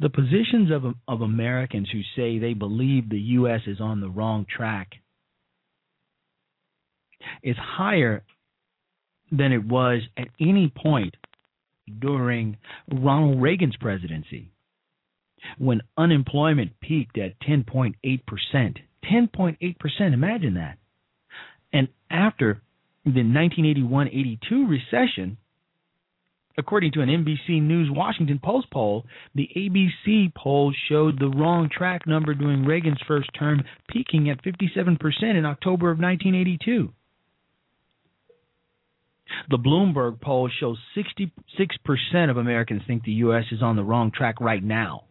[0.00, 3.60] the positions of, of Americans who say they believe the U.S.
[3.66, 4.92] is on the wrong track
[7.42, 8.22] is higher
[9.30, 11.14] than it was at any point
[12.00, 12.56] during
[12.90, 14.50] Ronald Reagan's presidency
[15.58, 17.94] when unemployment peaked at 10.8%.
[19.04, 20.78] 10.8%, imagine that.
[21.72, 22.60] And after
[23.04, 25.36] the 1981 82 recession,
[26.58, 32.06] according to an NBC News Washington Post poll, the ABC poll showed the wrong track
[32.06, 36.92] number during Reagan's first term, peaking at 57% in October of 1982.
[39.50, 43.44] The Bloomberg poll shows 66% of Americans think the U.S.
[43.52, 45.04] is on the wrong track right now.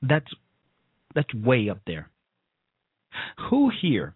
[0.00, 0.32] That's
[1.14, 2.08] that's way up there.
[3.50, 4.14] Who here,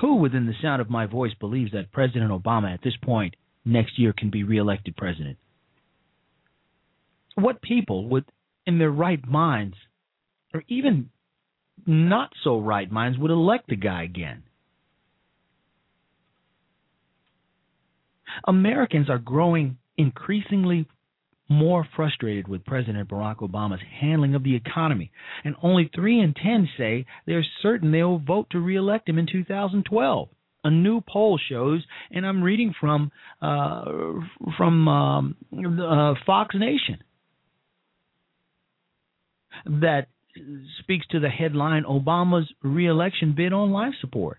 [0.00, 3.34] who within the sound of my voice believes that President Obama at this point
[3.64, 5.38] next year can be reelected president?
[7.34, 8.24] What people would
[8.66, 9.76] in their right minds
[10.52, 11.10] or even
[11.86, 14.42] not so right minds would elect the guy again?
[18.46, 20.86] Americans are growing increasingly
[21.48, 25.10] more frustrated with President Barack Obama's handling of the economy,
[25.44, 29.26] and only 3 in 10 say they're certain they will vote to reelect him in
[29.30, 30.28] 2012.
[30.64, 33.10] A new poll shows, and I'm reading from
[33.40, 33.84] uh,
[34.56, 37.02] from um, uh, Fox Nation,
[39.66, 40.06] that
[40.80, 44.38] speaks to the headline Obama's reelection bid on life support.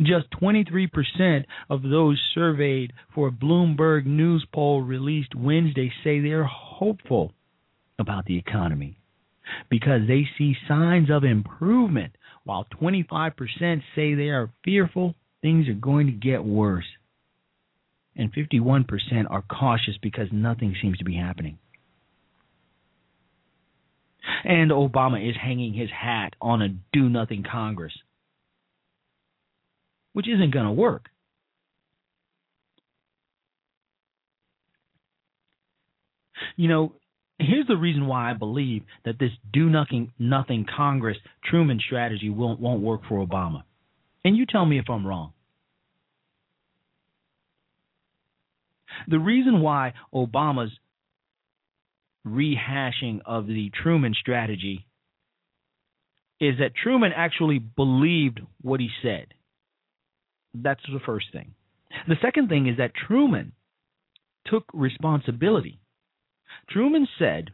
[0.00, 7.32] Just 23% of those surveyed for a Bloomberg News poll released Wednesday say they're hopeful
[7.98, 8.98] about the economy
[9.70, 12.16] because they see signs of improvement,
[12.48, 16.86] while 25% say they are fearful things are going to get worse.
[18.16, 18.86] And 51%
[19.30, 21.58] are cautious because nothing seems to be happening.
[24.44, 27.92] And Obama is hanging his hat on a do nothing Congress
[30.18, 31.10] which isn't going to work.
[36.56, 36.92] You know,
[37.38, 42.60] here's the reason why I believe that this do nothing nothing Congress Truman strategy won't
[42.60, 43.62] won't work for Obama.
[44.24, 45.32] And you tell me if I'm wrong.
[49.06, 50.72] The reason why Obama's
[52.26, 54.86] rehashing of the Truman strategy
[56.40, 59.28] is that Truman actually believed what he said.
[60.54, 61.54] That's the first thing.
[62.06, 63.52] The second thing is that Truman
[64.46, 65.78] took responsibility.
[66.70, 67.50] Truman said,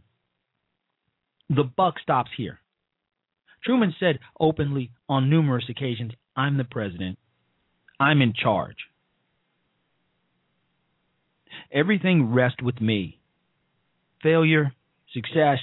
[1.48, 2.60] the buck stops here.
[3.64, 7.18] Truman said openly on numerous occasions, I'm the president.
[8.00, 8.76] I'm in charge.
[11.72, 13.20] Everything rests with me.
[14.22, 14.72] Failure,
[15.12, 15.58] success,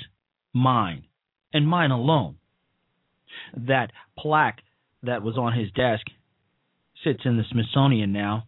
[0.54, 1.04] mine,
[1.54, 2.36] and mine alone.
[3.56, 4.62] That plaque
[5.04, 6.06] that was on his desk
[7.04, 8.46] sits in the Smithsonian now.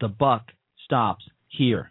[0.00, 0.52] The buck
[0.84, 1.90] stops here.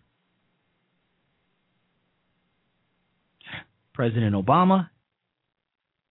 [3.93, 4.89] President Obama,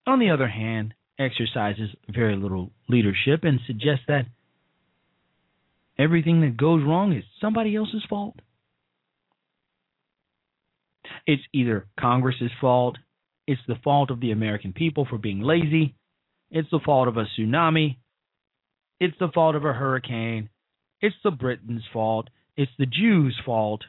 [0.05, 4.25] on the other hand, exercises very little leadership and suggests that
[5.97, 8.35] everything that goes wrong is somebody else's fault.
[11.27, 12.97] It's either Congress's fault,
[13.45, 15.95] it's the fault of the American people for being lazy,
[16.49, 17.97] it's the fault of a tsunami,
[19.01, 20.49] it's the fault of a hurricane.
[21.01, 22.29] It's the Britons' fault.
[22.55, 23.81] It's the Jews' fault.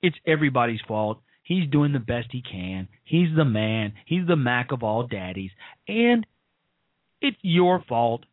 [0.00, 1.20] It's everybody's fault.
[1.48, 2.88] He's doing the best he can.
[3.04, 3.94] He's the man.
[4.04, 5.50] He's the Mac of all daddies.
[5.88, 6.26] And
[7.22, 8.24] it's your fault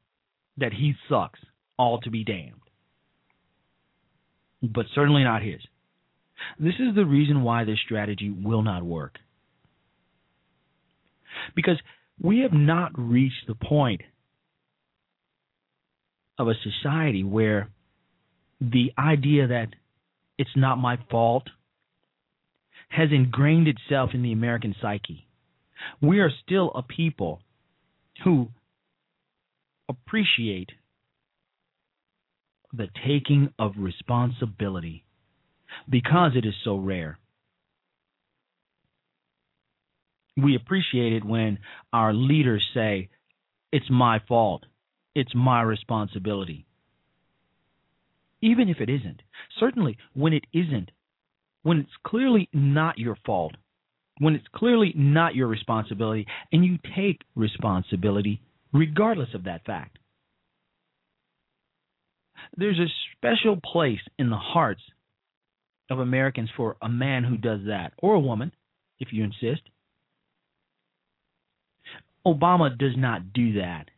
[0.57, 1.39] that he sucks,
[1.80, 2.59] all to be damned.
[4.61, 5.61] But certainly not his.
[6.59, 9.16] This is the reason why this strategy will not work.
[11.55, 11.80] Because
[12.22, 14.01] we have not reached the point
[16.38, 17.70] of a society where
[18.59, 19.68] the idea that
[20.38, 21.43] it's not my fault
[22.89, 25.27] has ingrained itself in the American psyche.
[26.01, 27.41] We are still a people
[28.23, 28.49] who
[29.89, 30.69] appreciate
[32.73, 35.05] the taking of responsibility
[35.89, 37.17] because it is so rare.
[40.38, 41.59] We appreciate it when
[41.93, 43.09] our leaders say,
[43.71, 44.65] It's my fault
[45.15, 46.67] it's my responsibility.
[48.41, 49.21] Even if it isn't.
[49.57, 50.91] Certainly, when it isn't,
[51.66, 53.55] when it's clearly not your fault,
[54.20, 58.39] when it's clearly not your responsibility, and you take responsibility
[58.72, 59.97] regardless of that fact.
[62.55, 64.84] There's a special place in the hearts
[65.89, 68.51] of Americans for a man who does that, or a woman,
[68.99, 69.63] if you insist.
[72.28, 73.89] Obama does not do that.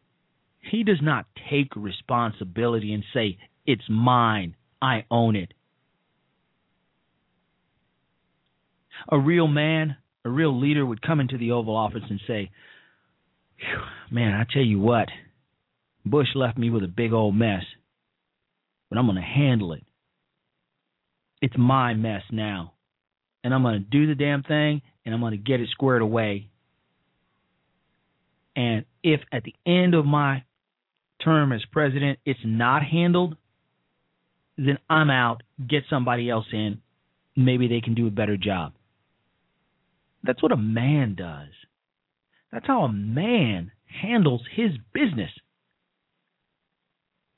[0.71, 5.53] He does not take responsibility and say, It's mine, I own it.
[9.09, 12.51] A real man, a real leader would come into the Oval Office and say,
[14.11, 15.07] Man, I tell you what,
[16.05, 17.63] Bush left me with a big old mess,
[18.89, 19.83] but I'm going to handle it.
[21.41, 22.73] It's my mess now.
[23.43, 26.01] And I'm going to do the damn thing and I'm going to get it squared
[26.01, 26.49] away.
[28.55, 30.43] And if at the end of my
[31.23, 33.37] term as president it's not handled,
[34.57, 35.43] then I'm out.
[35.65, 36.81] Get somebody else in.
[37.35, 38.73] Maybe they can do a better job.
[40.23, 41.49] That's what a man does.
[42.51, 45.31] That's how a man handles his business.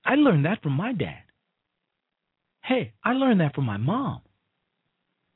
[0.06, 1.24] I learned that from my dad.
[2.64, 4.22] Hey, I learned that from my mom.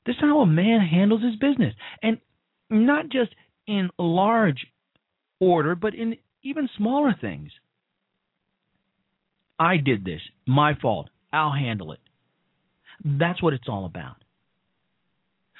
[0.05, 1.73] This is how a man handles his business.
[2.01, 2.17] And
[2.69, 3.31] not just
[3.67, 4.65] in large
[5.39, 7.51] order, but in even smaller things.
[9.59, 10.21] I did this.
[10.45, 11.09] My fault.
[11.31, 11.99] I'll handle it.
[13.03, 14.22] That's what it's all about.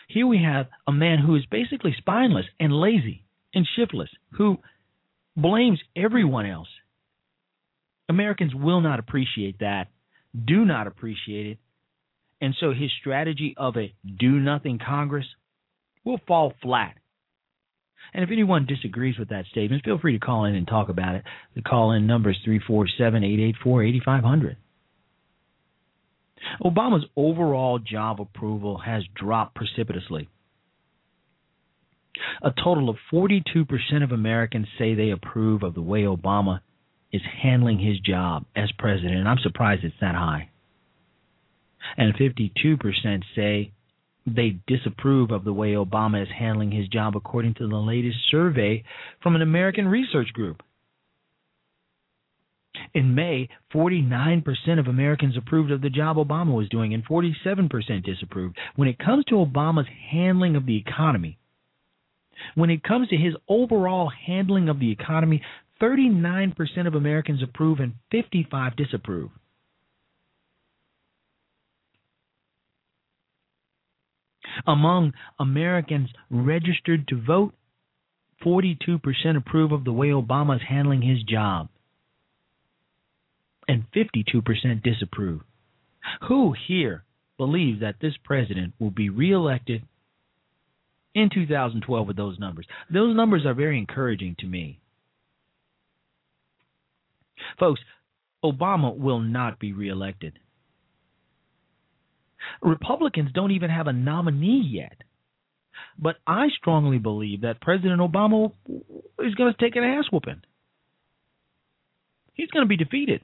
[0.08, 3.24] Here we have a man who is basically spineless and lazy
[3.54, 4.58] and shiftless, who
[5.36, 6.68] blames everyone else.
[8.10, 9.88] Americans will not appreciate that,
[10.46, 11.58] do not appreciate it.
[12.42, 15.26] And so his strategy of a do nothing Congress
[16.04, 16.96] will fall flat.
[18.14, 21.16] And if anyone disagrees with that statement, feel free to call in and talk about
[21.16, 21.24] it.
[21.56, 24.58] The call in number is 347 884 8500.
[26.64, 30.30] Obama's overall job approval has dropped precipitously.
[32.42, 33.66] A total of 42%
[34.04, 36.62] of Americans say they approve of the way Obama
[37.12, 40.50] is handling his job as president, and I'm surprised it's that high.
[41.98, 43.72] And 52% say
[44.26, 48.84] they disapprove of the way Obama is handling his job, according to the latest survey
[49.22, 50.64] from an American research group.
[52.94, 58.58] In May, 49% of Americans approved of the job Obama was doing, and 47% disapproved.
[58.76, 61.38] When it comes to Obama's handling of the economy,
[62.56, 65.42] when it comes to his overall handling of the economy,
[65.82, 69.32] 39% of Americans approve and 55 disapprove.
[74.68, 77.54] Among Americans registered to vote,
[78.44, 79.00] 42%
[79.38, 81.70] approve of the way Obama is handling his job,
[83.68, 85.42] and 52% disapprove.
[86.28, 87.04] Who here
[87.38, 89.84] believes that this president will be reelected
[91.16, 92.66] in 2012 with those numbers?
[92.92, 94.80] Those numbers are very encouraging to me.
[97.60, 97.82] Folks,
[98.44, 100.40] Obama will not be reelected.
[102.62, 104.98] Republicans don't even have a nominee yet.
[105.98, 108.52] But I strongly believe that President Obama
[109.20, 110.42] is going to take an ass whooping.
[112.34, 113.22] He's going to be defeated.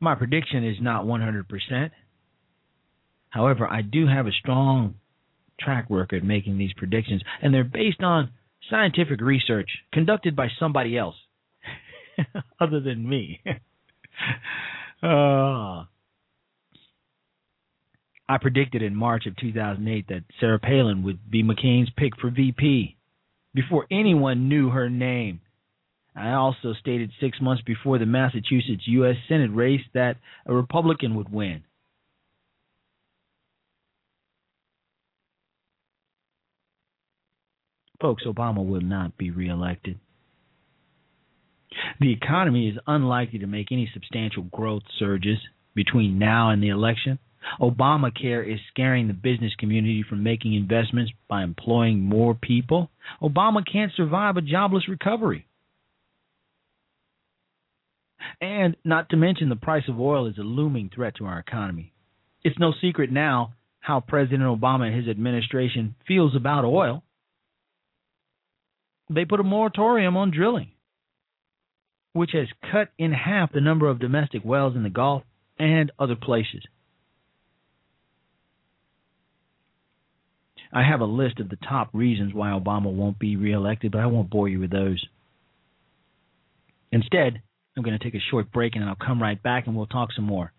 [0.00, 1.90] My prediction is not 100%.
[3.30, 4.94] However, I do have a strong
[5.60, 8.30] track record making these predictions, and they're based on
[8.70, 11.16] scientific research conducted by somebody else
[12.60, 13.40] other than me.
[15.02, 15.84] uh,
[18.28, 22.96] I predicted in March of 2008 that Sarah Palin would be McCain's pick for VP
[23.54, 25.40] before anyone knew her name.
[26.16, 29.16] I also stated six months before the Massachusetts U.S.
[29.28, 31.62] Senate race that a Republican would win.
[38.00, 39.98] Folks, Obama will not be reelected.
[42.00, 45.38] The economy is unlikely to make any substantial growth surges
[45.74, 47.18] between now and the election.
[47.60, 52.90] Obamacare is scaring the business community from making investments by employing more people.
[53.22, 55.46] Obama can't survive a jobless recovery.
[58.40, 61.92] And not to mention, the price of oil is a looming threat to our economy.
[62.44, 67.02] It's no secret now how President Obama and his administration feels about oil.
[69.08, 70.72] They put a moratorium on drilling,
[72.12, 75.22] which has cut in half the number of domestic wells in the Gulf
[75.58, 76.62] and other places.
[80.72, 84.06] I have a list of the top reasons why Obama won't be reelected, but I
[84.06, 85.04] won't bore you with those.
[86.90, 87.42] Instead,
[87.76, 90.08] I'm going to take a short break and I'll come right back and we'll talk
[90.16, 90.52] some more.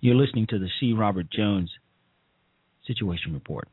[0.00, 0.92] You're listening to the C.
[0.92, 1.70] Robert Jones
[2.88, 3.68] Situation Report.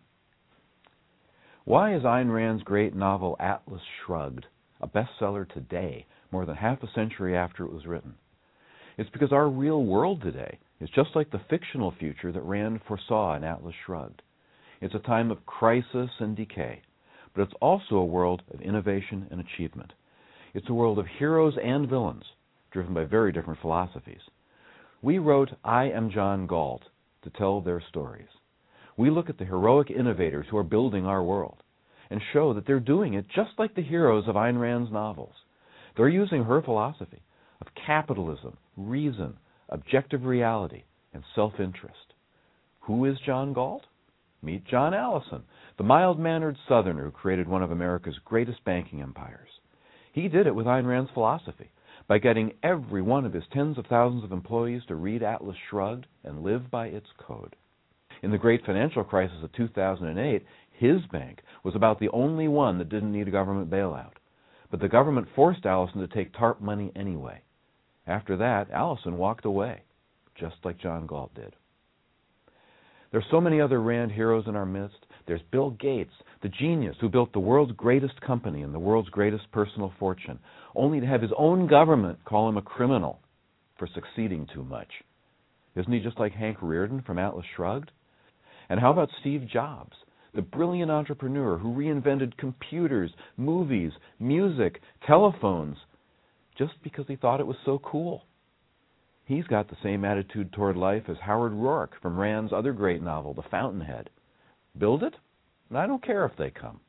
[1.66, 4.46] Why is Ayn Rand's great novel Atlas Shrugged
[4.80, 8.14] a bestseller today, more than half a century after it was written?
[8.98, 13.36] It's because our real world today is just like the fictional future that Rand foresaw
[13.36, 14.22] in Atlas Shrugged.
[14.82, 16.82] It's a time of crisis and decay,
[17.36, 19.94] but it's also a world of innovation and achievement.
[20.54, 22.26] It's a world of heroes and villains,
[22.72, 24.22] driven by very different philosophies.
[25.02, 26.84] We wrote I Am John Galt
[27.24, 28.28] to tell their stories.
[28.98, 31.64] We look at the heroic innovators who are building our world
[32.10, 35.34] and show that they're doing it just like the heroes of Ayn Rand's novels.
[35.96, 37.22] They're using her philosophy
[37.62, 39.38] of capitalism, reason,
[39.70, 42.14] objective reality, and self interest.
[42.82, 43.86] Who is John Galt?
[44.44, 45.44] Meet John Allison,
[45.78, 49.50] the mild mannered Southerner who created one of America's greatest banking empires.
[50.14, 51.70] He did it with Ayn Rand's philosophy
[52.08, 56.08] by getting every one of his tens of thousands of employees to read Atlas Shrugged
[56.24, 57.56] and live by its code.
[58.24, 62.90] In the great financial crisis of 2008, his bank was about the only one that
[62.90, 64.14] didn't need a government bailout.
[64.70, 67.42] But the government forced Allison to take TARP money anyway.
[68.08, 69.82] After that, Allison walked away,
[70.36, 71.56] just like John Galt did.
[73.12, 75.06] There's so many other Rand heroes in our midst.
[75.28, 79.52] There's Bill Gates, the genius who built the world's greatest company and the world's greatest
[79.52, 80.40] personal fortune,
[80.76, 83.20] only to have his own government call him a criminal
[83.78, 84.90] for succeeding too much.
[85.76, 87.92] Isn't he just like Hank Rearden from Atlas Shrugged?
[88.70, 89.96] And how about Steve Jobs,
[90.34, 95.78] the brilliant entrepreneur who reinvented computers, movies, music, telephones,
[96.58, 98.24] just because he thought it was so cool?
[99.26, 103.34] He's got the same attitude toward life as Howard Roark from Rand's other great novel,
[103.34, 104.10] The Fountainhead.
[104.78, 105.14] Build it?
[105.76, 106.80] I don't care if they come.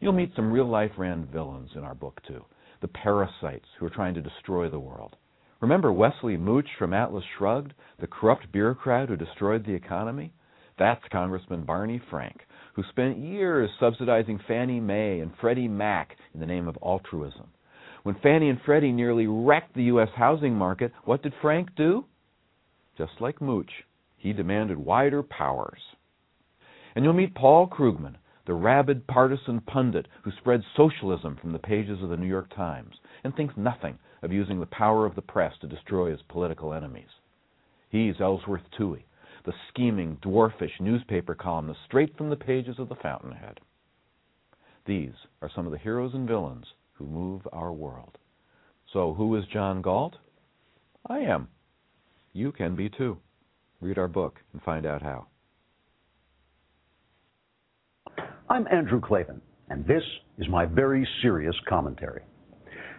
[0.00, 2.44] You'll meet some real life Rand villains in our book, too
[2.84, 5.16] the parasites who are trying to destroy the world.
[5.62, 10.34] Remember Wesley Mooch from Atlas Shrugged, the corrupt bureaucrat who destroyed the economy?
[10.78, 12.42] That's Congressman Barney Frank,
[12.74, 17.46] who spent years subsidizing Fannie Mae and Freddie Mac in the name of altruism.
[18.02, 20.10] When Fannie and Freddie nearly wrecked the U.S.
[20.14, 22.04] housing market, what did Frank do?
[22.98, 23.72] Just like Mooch,
[24.18, 25.80] he demanded wider powers.
[26.94, 28.16] And you'll meet Paul Krugman,
[28.46, 32.94] the rabid partisan pundit who spreads socialism from the pages of the New York Times
[33.24, 37.08] and thinks nothing of using the power of the press to destroy his political enemies.
[37.88, 39.04] He's Ellsworth Toohey,
[39.44, 43.60] the scheming, dwarfish newspaper columnist straight from the pages of the Fountainhead.
[44.86, 48.18] These are some of the heroes and villains who move our world.
[48.92, 50.14] So, who is John Galt?
[51.06, 51.48] I am.
[52.32, 53.18] You can be too.
[53.80, 55.26] Read our book and find out how.
[58.50, 59.40] I'm Andrew Klavan,
[59.70, 60.02] and this
[60.36, 62.20] is my very serious commentary.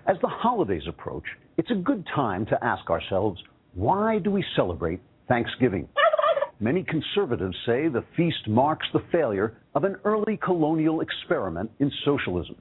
[0.07, 1.23] As the holidays approach,
[1.57, 3.39] it's a good time to ask ourselves
[3.75, 5.87] why do we celebrate Thanksgiving?
[6.59, 12.55] Many conservatives say the feast marks the failure of an early colonial experiment in socialism.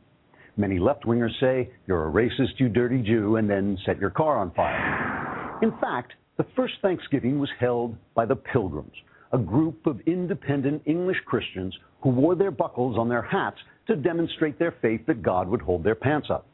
[0.59, 4.37] Many left wingers say you're a racist, you dirty Jew, and then set your car
[4.37, 5.59] on fire.
[5.63, 8.93] In fact, the first Thanksgiving was held by the Pilgrims,
[9.35, 13.57] a group of independent English Christians who wore their buckles on their hats
[13.89, 16.47] to demonstrate their faith that God would hold their pants up.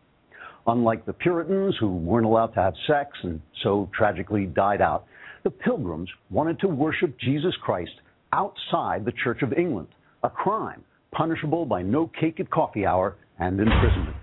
[0.66, 5.04] Unlike the Puritans, who weren't allowed to have sex and so tragically died out,
[5.44, 7.92] the Pilgrims wanted to worship Jesus Christ
[8.32, 9.88] outside the Church of England,
[10.22, 14.16] a crime punishable by no cake at coffee hour and imprisonment.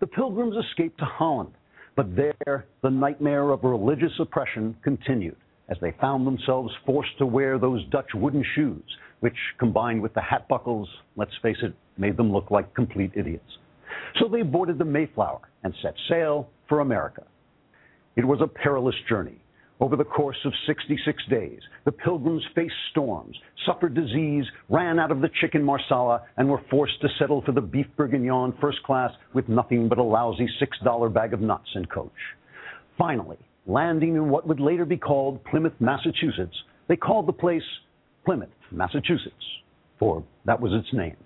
[0.00, 1.52] The Pilgrims escaped to Holland,
[1.96, 5.36] but there the nightmare of religious oppression continued
[5.68, 8.84] as they found themselves forced to wear those Dutch wooden shoes,
[9.20, 13.58] which, combined with the hat buckles, let's face it, made them look like complete idiots.
[14.20, 17.22] So they boarded the Mayflower and set sail for America.
[18.16, 19.40] It was a perilous journey.
[19.80, 23.36] Over the course of 66 days, the pilgrims faced storms,
[23.66, 27.60] suffered disease, ran out of the chicken marsala, and were forced to settle for the
[27.60, 32.12] beef bourguignon first class with nothing but a lousy $6 bag of nuts and coach.
[32.96, 36.56] Finally, landing in what would later be called Plymouth, Massachusetts,
[36.88, 37.62] they called the place
[38.24, 39.34] Plymouth, Massachusetts,
[39.98, 41.16] for that was its name.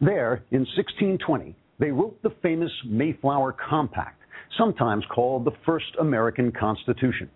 [0.00, 4.20] There, in 1620, they wrote the famous Mayflower Compact,
[4.56, 7.30] sometimes called the First American Constitution.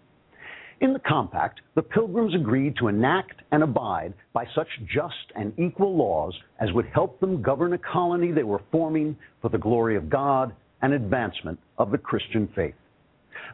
[0.81, 5.97] In the compact, the Pilgrims agreed to enact and abide by such just and equal
[5.97, 10.11] laws as would help them govern a colony they were forming for the glory of
[10.11, 10.53] God
[10.83, 12.75] and advancement of the Christian faith.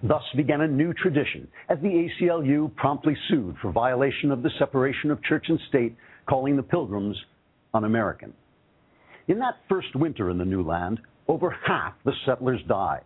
[0.02, 5.10] Thus began a new tradition, as the ACLU promptly sued for violation of the separation
[5.10, 7.16] of church and state, calling the Pilgrims
[7.74, 8.32] un American.
[9.28, 13.02] In that first winter in the new land, over half the settlers died.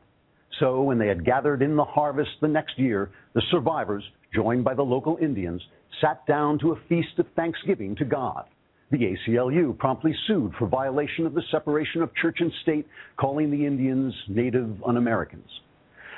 [0.60, 4.74] So, when they had gathered in the harvest the next year, the survivors, joined by
[4.74, 5.60] the local Indians,
[6.00, 8.44] sat down to a feast of thanksgiving to God.
[8.90, 13.66] The ACLU promptly sued for violation of the separation of church and state, calling the
[13.66, 15.48] Indians Native un Americans.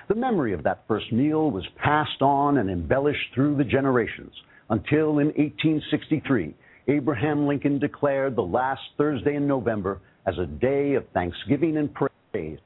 [0.08, 4.32] The memory of that first meal was passed on and embellished through the generations
[4.70, 6.54] until in 1863,
[6.86, 12.58] Abraham Lincoln declared the last Thursday in November as a day of thanksgiving and praise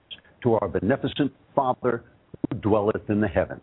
[0.43, 2.05] to our beneficent Father
[2.51, 3.63] who dwelleth in the heavens.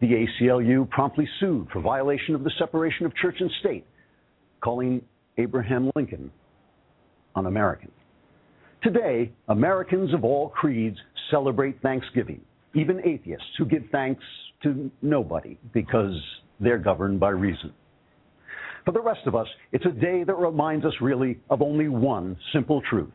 [0.00, 3.86] The ACLU promptly sued for violation of the separation of church and state,
[4.62, 5.02] calling
[5.36, 6.30] Abraham Lincoln
[7.34, 7.90] un American.
[8.82, 10.96] Today, Americans of all creeds
[11.30, 12.40] celebrate Thanksgiving
[12.76, 14.22] even atheists who give thanks
[14.62, 16.14] to nobody because
[16.60, 17.72] they're governed by reason.
[18.84, 22.36] For the rest of us, it's a day that reminds us really of only one
[22.52, 23.10] simple truth.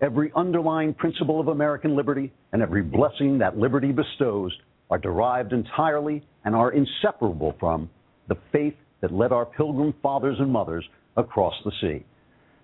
[0.00, 4.56] Every underlying principle of American liberty and every blessing that liberty bestows
[4.90, 7.90] are derived entirely and are inseparable from
[8.28, 10.84] the faith that led our pilgrim fathers and mothers
[11.16, 12.04] across the sea.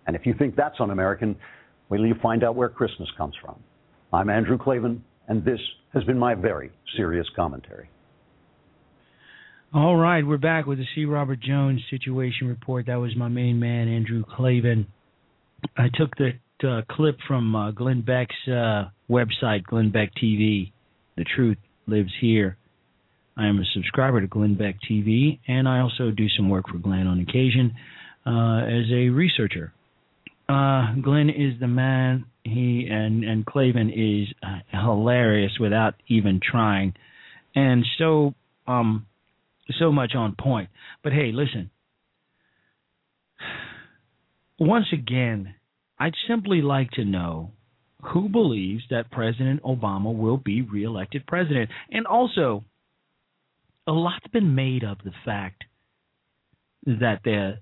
[0.06, 1.34] And if you think that's un American,
[1.88, 3.56] wait till you find out where Christmas comes from.
[4.12, 5.60] I'm Andrew Klavan, and this
[5.94, 7.88] has been my very serious commentary.
[9.72, 11.04] All right, we're back with the C.
[11.04, 12.86] Robert Jones situation report.
[12.86, 14.86] That was my main man, Andrew Klavan.
[15.76, 16.32] I took the
[16.66, 20.72] uh, clip from uh, Glenn Beck's uh, website, Glenn Beck TV.
[21.16, 22.56] The truth lives here.
[23.36, 26.78] I am a subscriber to Glenn Beck TV, and I also do some work for
[26.78, 27.74] Glenn on occasion
[28.26, 29.72] uh, as a researcher.
[30.48, 32.26] Uh, Glenn is the man.
[32.42, 36.92] He and and Klavan is uh, hilarious without even trying,
[37.54, 38.34] and so
[38.66, 39.06] um
[39.78, 40.68] so much on point.
[41.02, 41.70] But hey, listen.
[44.58, 45.54] Once again,
[45.98, 47.50] I'd simply like to know
[48.02, 52.64] who believes that President Obama will be reelected president, and also
[53.86, 55.64] a lot's been made of the fact
[56.86, 57.58] that the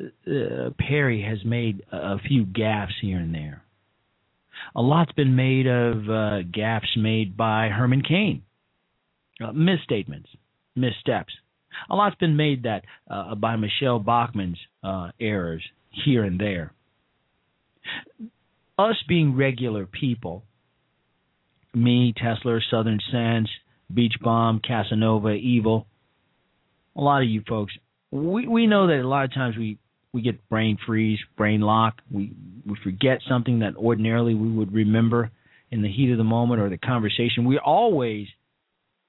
[0.00, 3.62] uh, Perry has made a few gaffes here and there.
[4.74, 8.42] A lot's been made of uh, gaffes made by Herman Cain,
[9.44, 10.28] uh, misstatements,
[10.74, 11.32] missteps.
[11.90, 15.62] A lot's been made that uh, by Michele Bachmann's uh, errors
[16.04, 16.72] here and there.
[18.78, 20.44] Us being regular people,
[21.74, 23.48] me, Tesla, Southern Sense,
[23.92, 25.86] Beach Bomb, Casanova, Evil,
[26.96, 27.72] a lot of you folks,
[28.10, 29.78] we we know that a lot of times we
[30.18, 32.02] we get brain freeze, brain lock.
[32.10, 32.32] We
[32.66, 35.30] we forget something that ordinarily we would remember
[35.70, 37.44] in the heat of the moment or the conversation.
[37.44, 38.26] We always,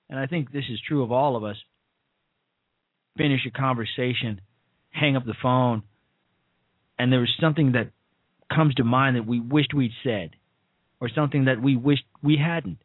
[0.08, 1.56] and I think this is true of all of us,
[3.18, 4.40] finish a conversation,
[4.92, 5.82] hang up the phone,
[7.00, 7.90] and there was something that
[8.54, 10.36] comes to mind that we wished we'd said,
[11.02, 12.78] or something that we wished we hadn't.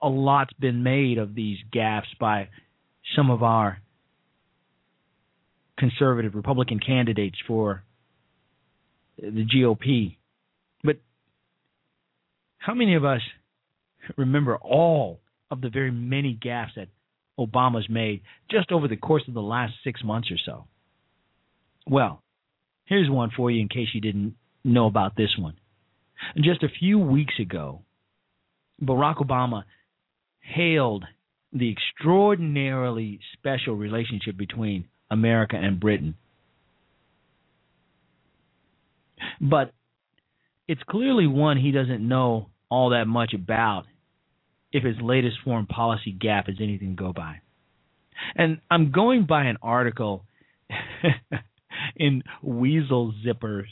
[0.00, 2.48] A lot's been made of these gaps by
[3.14, 3.82] some of our
[5.80, 7.82] conservative Republican candidates for
[9.18, 10.16] the GOP.
[10.84, 10.98] But
[12.58, 13.22] how many of us
[14.16, 15.20] remember all
[15.50, 16.88] of the very many gaffes that
[17.38, 18.20] Obama's made
[18.50, 20.66] just over the course of the last six months or so?
[21.88, 22.22] Well,
[22.84, 25.56] here's one for you in case you didn't know about this one.
[26.36, 27.80] Just a few weeks ago,
[28.82, 29.64] Barack Obama
[30.40, 31.04] hailed
[31.52, 36.14] the extraordinarily special relationship between America and Britain.
[39.40, 39.72] But
[40.68, 43.84] it's clearly one he doesn't know all that much about
[44.72, 47.40] if his latest foreign policy gap is anything to go by.
[48.36, 50.24] And I'm going by an article
[51.96, 53.66] in Weasel Zippers,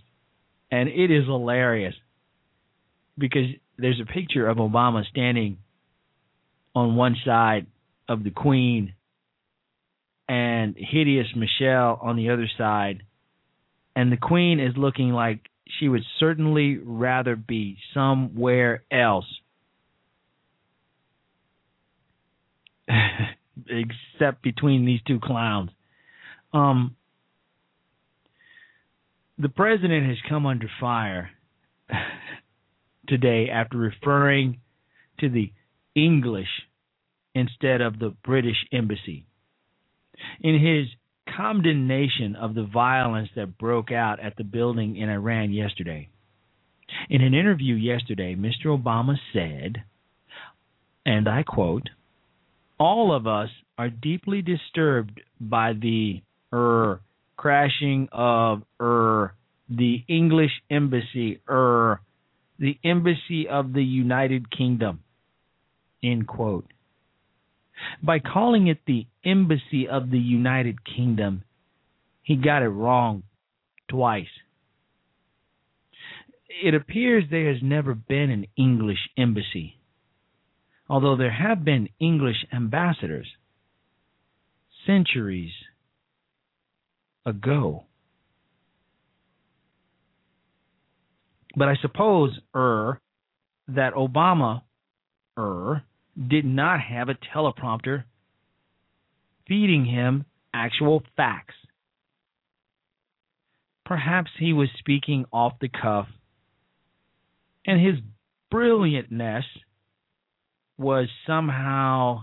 [0.71, 1.95] and it is hilarious
[3.17, 3.47] because
[3.79, 5.59] there's a picture of Obama standing
[6.75, 7.67] on one side
[8.09, 8.95] of the Queen
[10.29, 13.03] and hideous Michelle on the other side,
[13.97, 15.49] and the Queen is looking like
[15.79, 19.27] she would certainly rather be somewhere else.
[23.69, 25.71] Except between these two clowns.
[26.53, 26.97] Um,
[29.39, 31.31] the president has come under fire
[33.09, 34.61] today after referring
[35.21, 35.53] to the
[35.95, 36.49] English
[37.35, 39.28] instead of the British embassy.
[40.41, 40.87] In his
[41.37, 46.09] condemnation of the violence that broke out at the building in Iran yesterday,
[47.11, 48.67] in an interview yesterday, Mr.
[48.67, 49.83] Obama said,
[51.05, 51.89] and I quote,
[52.79, 57.01] all of us are deeply disturbed by the er
[57.37, 59.35] crashing of er
[59.69, 62.01] the English embassy er
[62.59, 65.01] the embassy of the United Kingdom
[66.03, 66.73] end quote
[68.03, 71.45] by calling it the embassy of the United Kingdom.
[72.23, 73.25] He got it wrong
[73.89, 74.27] twice.
[76.63, 79.79] It appears there has never been an English embassy.
[80.89, 83.29] Although there have been English ambassadors
[84.87, 85.53] centuries
[87.27, 87.85] ago.
[91.55, 93.01] But I suppose, er,
[93.69, 94.63] that Obama,
[95.37, 95.83] er,
[96.17, 98.05] did not have a teleprompter
[99.49, 100.25] feeding him
[100.55, 101.55] actual facts.
[103.85, 106.07] Perhaps he was speaking off the cuff,
[107.67, 107.97] and his
[108.53, 109.45] brilliantness
[110.77, 112.21] was somehow,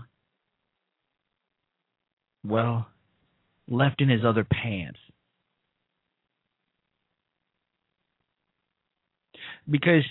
[2.44, 2.86] well,
[3.68, 4.98] left in his other pants.
[9.68, 10.04] Because,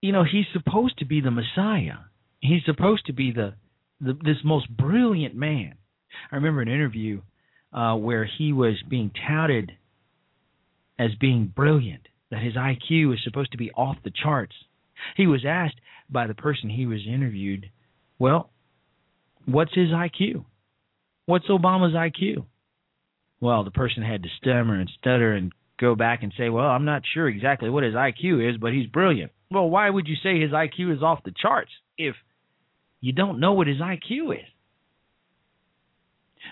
[0.00, 1.98] you know, he's supposed to be the Messiah.
[2.40, 3.54] He's supposed to be the,
[4.00, 5.74] the this most brilliant man.
[6.30, 7.22] I remember an interview
[7.72, 9.72] uh, where he was being touted
[10.98, 14.54] as being brilliant, that his IQ is supposed to be off the charts.
[15.16, 15.80] He was asked
[16.10, 17.70] by the person he was interviewed,
[18.18, 18.50] well,
[19.46, 20.44] what's his IQ?
[21.26, 22.44] What's Obama's IQ?
[23.40, 26.84] Well, the person had to stammer and stutter and go back and say, Well, I'm
[26.84, 29.32] not sure exactly what his IQ is, but he's brilliant.
[29.50, 31.70] Well, why would you say his IQ is off the charts?
[32.00, 32.16] if
[33.00, 34.46] you don't know what his IQ is?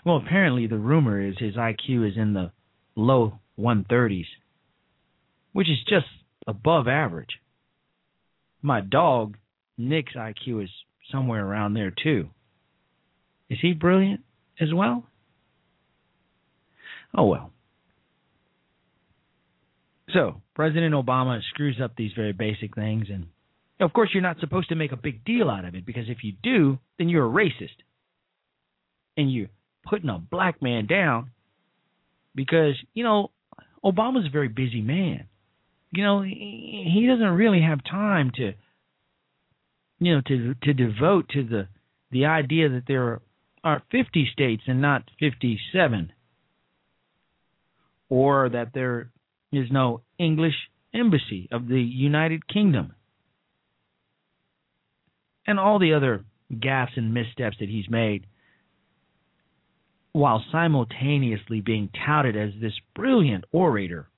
[0.05, 2.53] Well, apparently the rumor is his IQ is in the
[2.95, 4.27] low 130s,
[5.53, 6.07] which is just
[6.47, 7.41] above average.
[8.63, 9.37] My dog,
[9.77, 10.71] Nick's IQ is
[11.11, 12.29] somewhere around there too.
[13.49, 14.21] Is he brilliant
[14.61, 15.05] as well?
[17.17, 17.53] Oh well.
[20.13, 23.27] So, President Obama screws up these very basic things, and
[23.81, 26.19] of course, you're not supposed to make a big deal out of it because if
[26.23, 27.77] you do, then you're a racist.
[29.17, 29.49] And you're
[29.85, 31.31] putting a black man down
[32.35, 33.31] because, you know,
[33.85, 35.27] Obama's a very busy man.
[35.91, 38.53] You know, he doesn't really have time to,
[40.01, 41.69] you know, to to devote to the
[42.11, 43.21] the idea that there
[43.65, 46.13] are 50 states and not 57,
[48.09, 49.11] or that there
[49.53, 50.55] is no English
[50.95, 52.95] embassy of the United Kingdom,
[55.49, 58.27] and all the other gaffes and missteps that he's made,
[60.13, 64.09] while simultaneously being touted as this brilliant orator.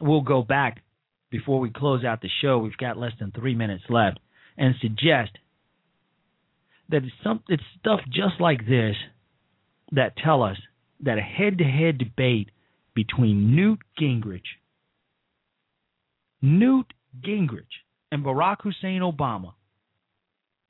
[0.00, 0.82] We'll go back
[1.28, 2.58] before we close out the show.
[2.58, 4.20] We've got less than three minutes left,
[4.56, 5.32] and suggest
[6.88, 8.94] that it's, some, it's stuff just like this
[9.90, 10.56] that tell us
[11.00, 12.50] that a head-to-head debate
[12.94, 14.42] between Newt Gingrich,
[16.40, 17.64] Newt Gingrich,
[18.14, 19.54] and Barack Hussein Obama,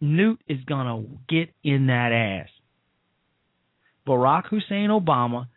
[0.01, 2.49] Newt is gonna get in that ass.
[4.09, 5.49] Barack Hussein Obama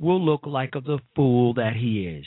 [0.00, 2.26] will look like the fool that he is.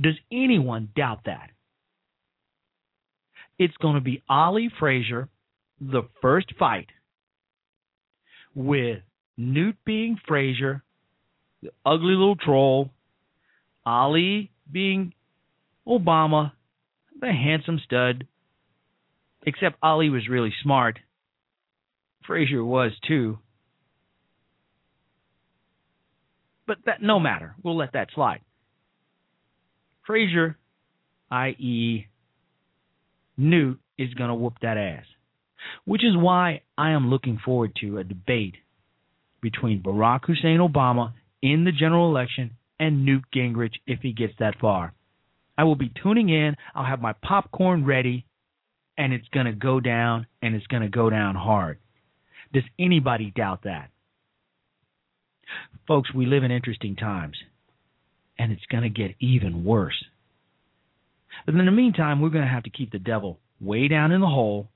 [0.00, 1.50] Does anyone doubt that?
[3.58, 5.28] It's going to be Ali Frazier,
[5.78, 6.88] the first fight,
[8.54, 9.00] with
[9.36, 10.82] Newt being Frazier,
[11.62, 12.90] the ugly little troll,
[13.84, 15.12] Ali being
[15.86, 16.52] Obama,
[17.22, 18.26] the handsome stud.
[19.44, 20.98] Except Ali was really smart.
[22.26, 23.38] Frazier was too.
[26.66, 27.54] But that no matter.
[27.62, 28.40] We'll let that slide.
[30.06, 30.58] Frazier,
[31.30, 32.06] i.e.,
[33.36, 35.04] Newt, is going to whoop that ass.
[35.84, 38.56] Which is why I am looking forward to a debate
[39.40, 44.58] between Barack Hussein Obama in the general election and Newt Gingrich if he gets that
[44.60, 44.92] far.
[45.56, 46.56] I will be tuning in.
[46.74, 48.26] I'll have my popcorn ready,
[48.96, 51.78] and it's going to go down, and it's going to go down hard.
[52.52, 53.90] Does anybody doubt that?
[55.86, 57.36] Folks, we live in interesting times,
[58.38, 60.04] and it's going to get even worse.
[61.46, 64.20] But in the meantime, we're going to have to keep the devil way down in
[64.20, 64.68] the hole.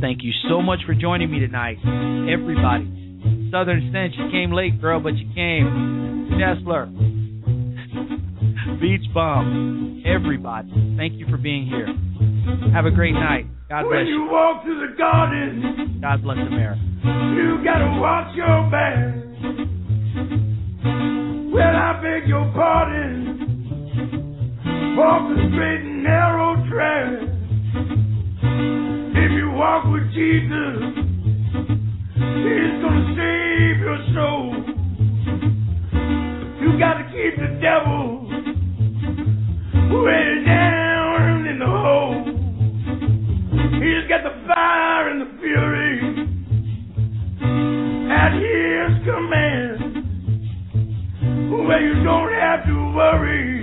[0.00, 1.78] Thank you so much for joining me tonight,
[2.30, 3.48] everybody.
[3.50, 6.28] Southern Stench, you came late, girl, but you came.
[6.32, 6.86] Nestler,
[8.80, 10.68] Beach Bum, everybody.
[10.96, 11.86] Thank you for being here.
[12.72, 13.46] Have a great night.
[13.68, 13.96] God bless you.
[13.96, 14.30] When you you.
[14.30, 16.80] walk through the garden, God bless America.
[17.34, 19.14] you gotta watch your back.
[21.52, 23.38] Well, I beg your pardon.
[24.96, 27.22] Walk the straight and narrow track.
[29.16, 30.76] If you walk with Jesus,
[32.44, 34.54] He's gonna save your soul.
[36.60, 38.25] You gotta keep the devil
[39.90, 42.24] way down in the hole.
[43.80, 46.00] He's got the fire and the fury
[48.10, 49.56] at his command.
[51.76, 53.62] You don't have to worry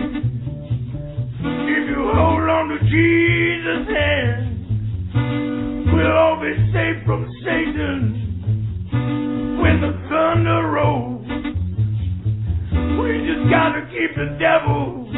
[1.41, 4.41] if you hold on to Jesus' hand.
[5.91, 8.01] We'll all be safe from Satan
[9.61, 11.25] when the thunder rolls.
[13.01, 15.09] We just gotta keep the devil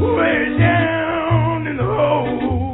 [0.00, 2.73] way down in the hole.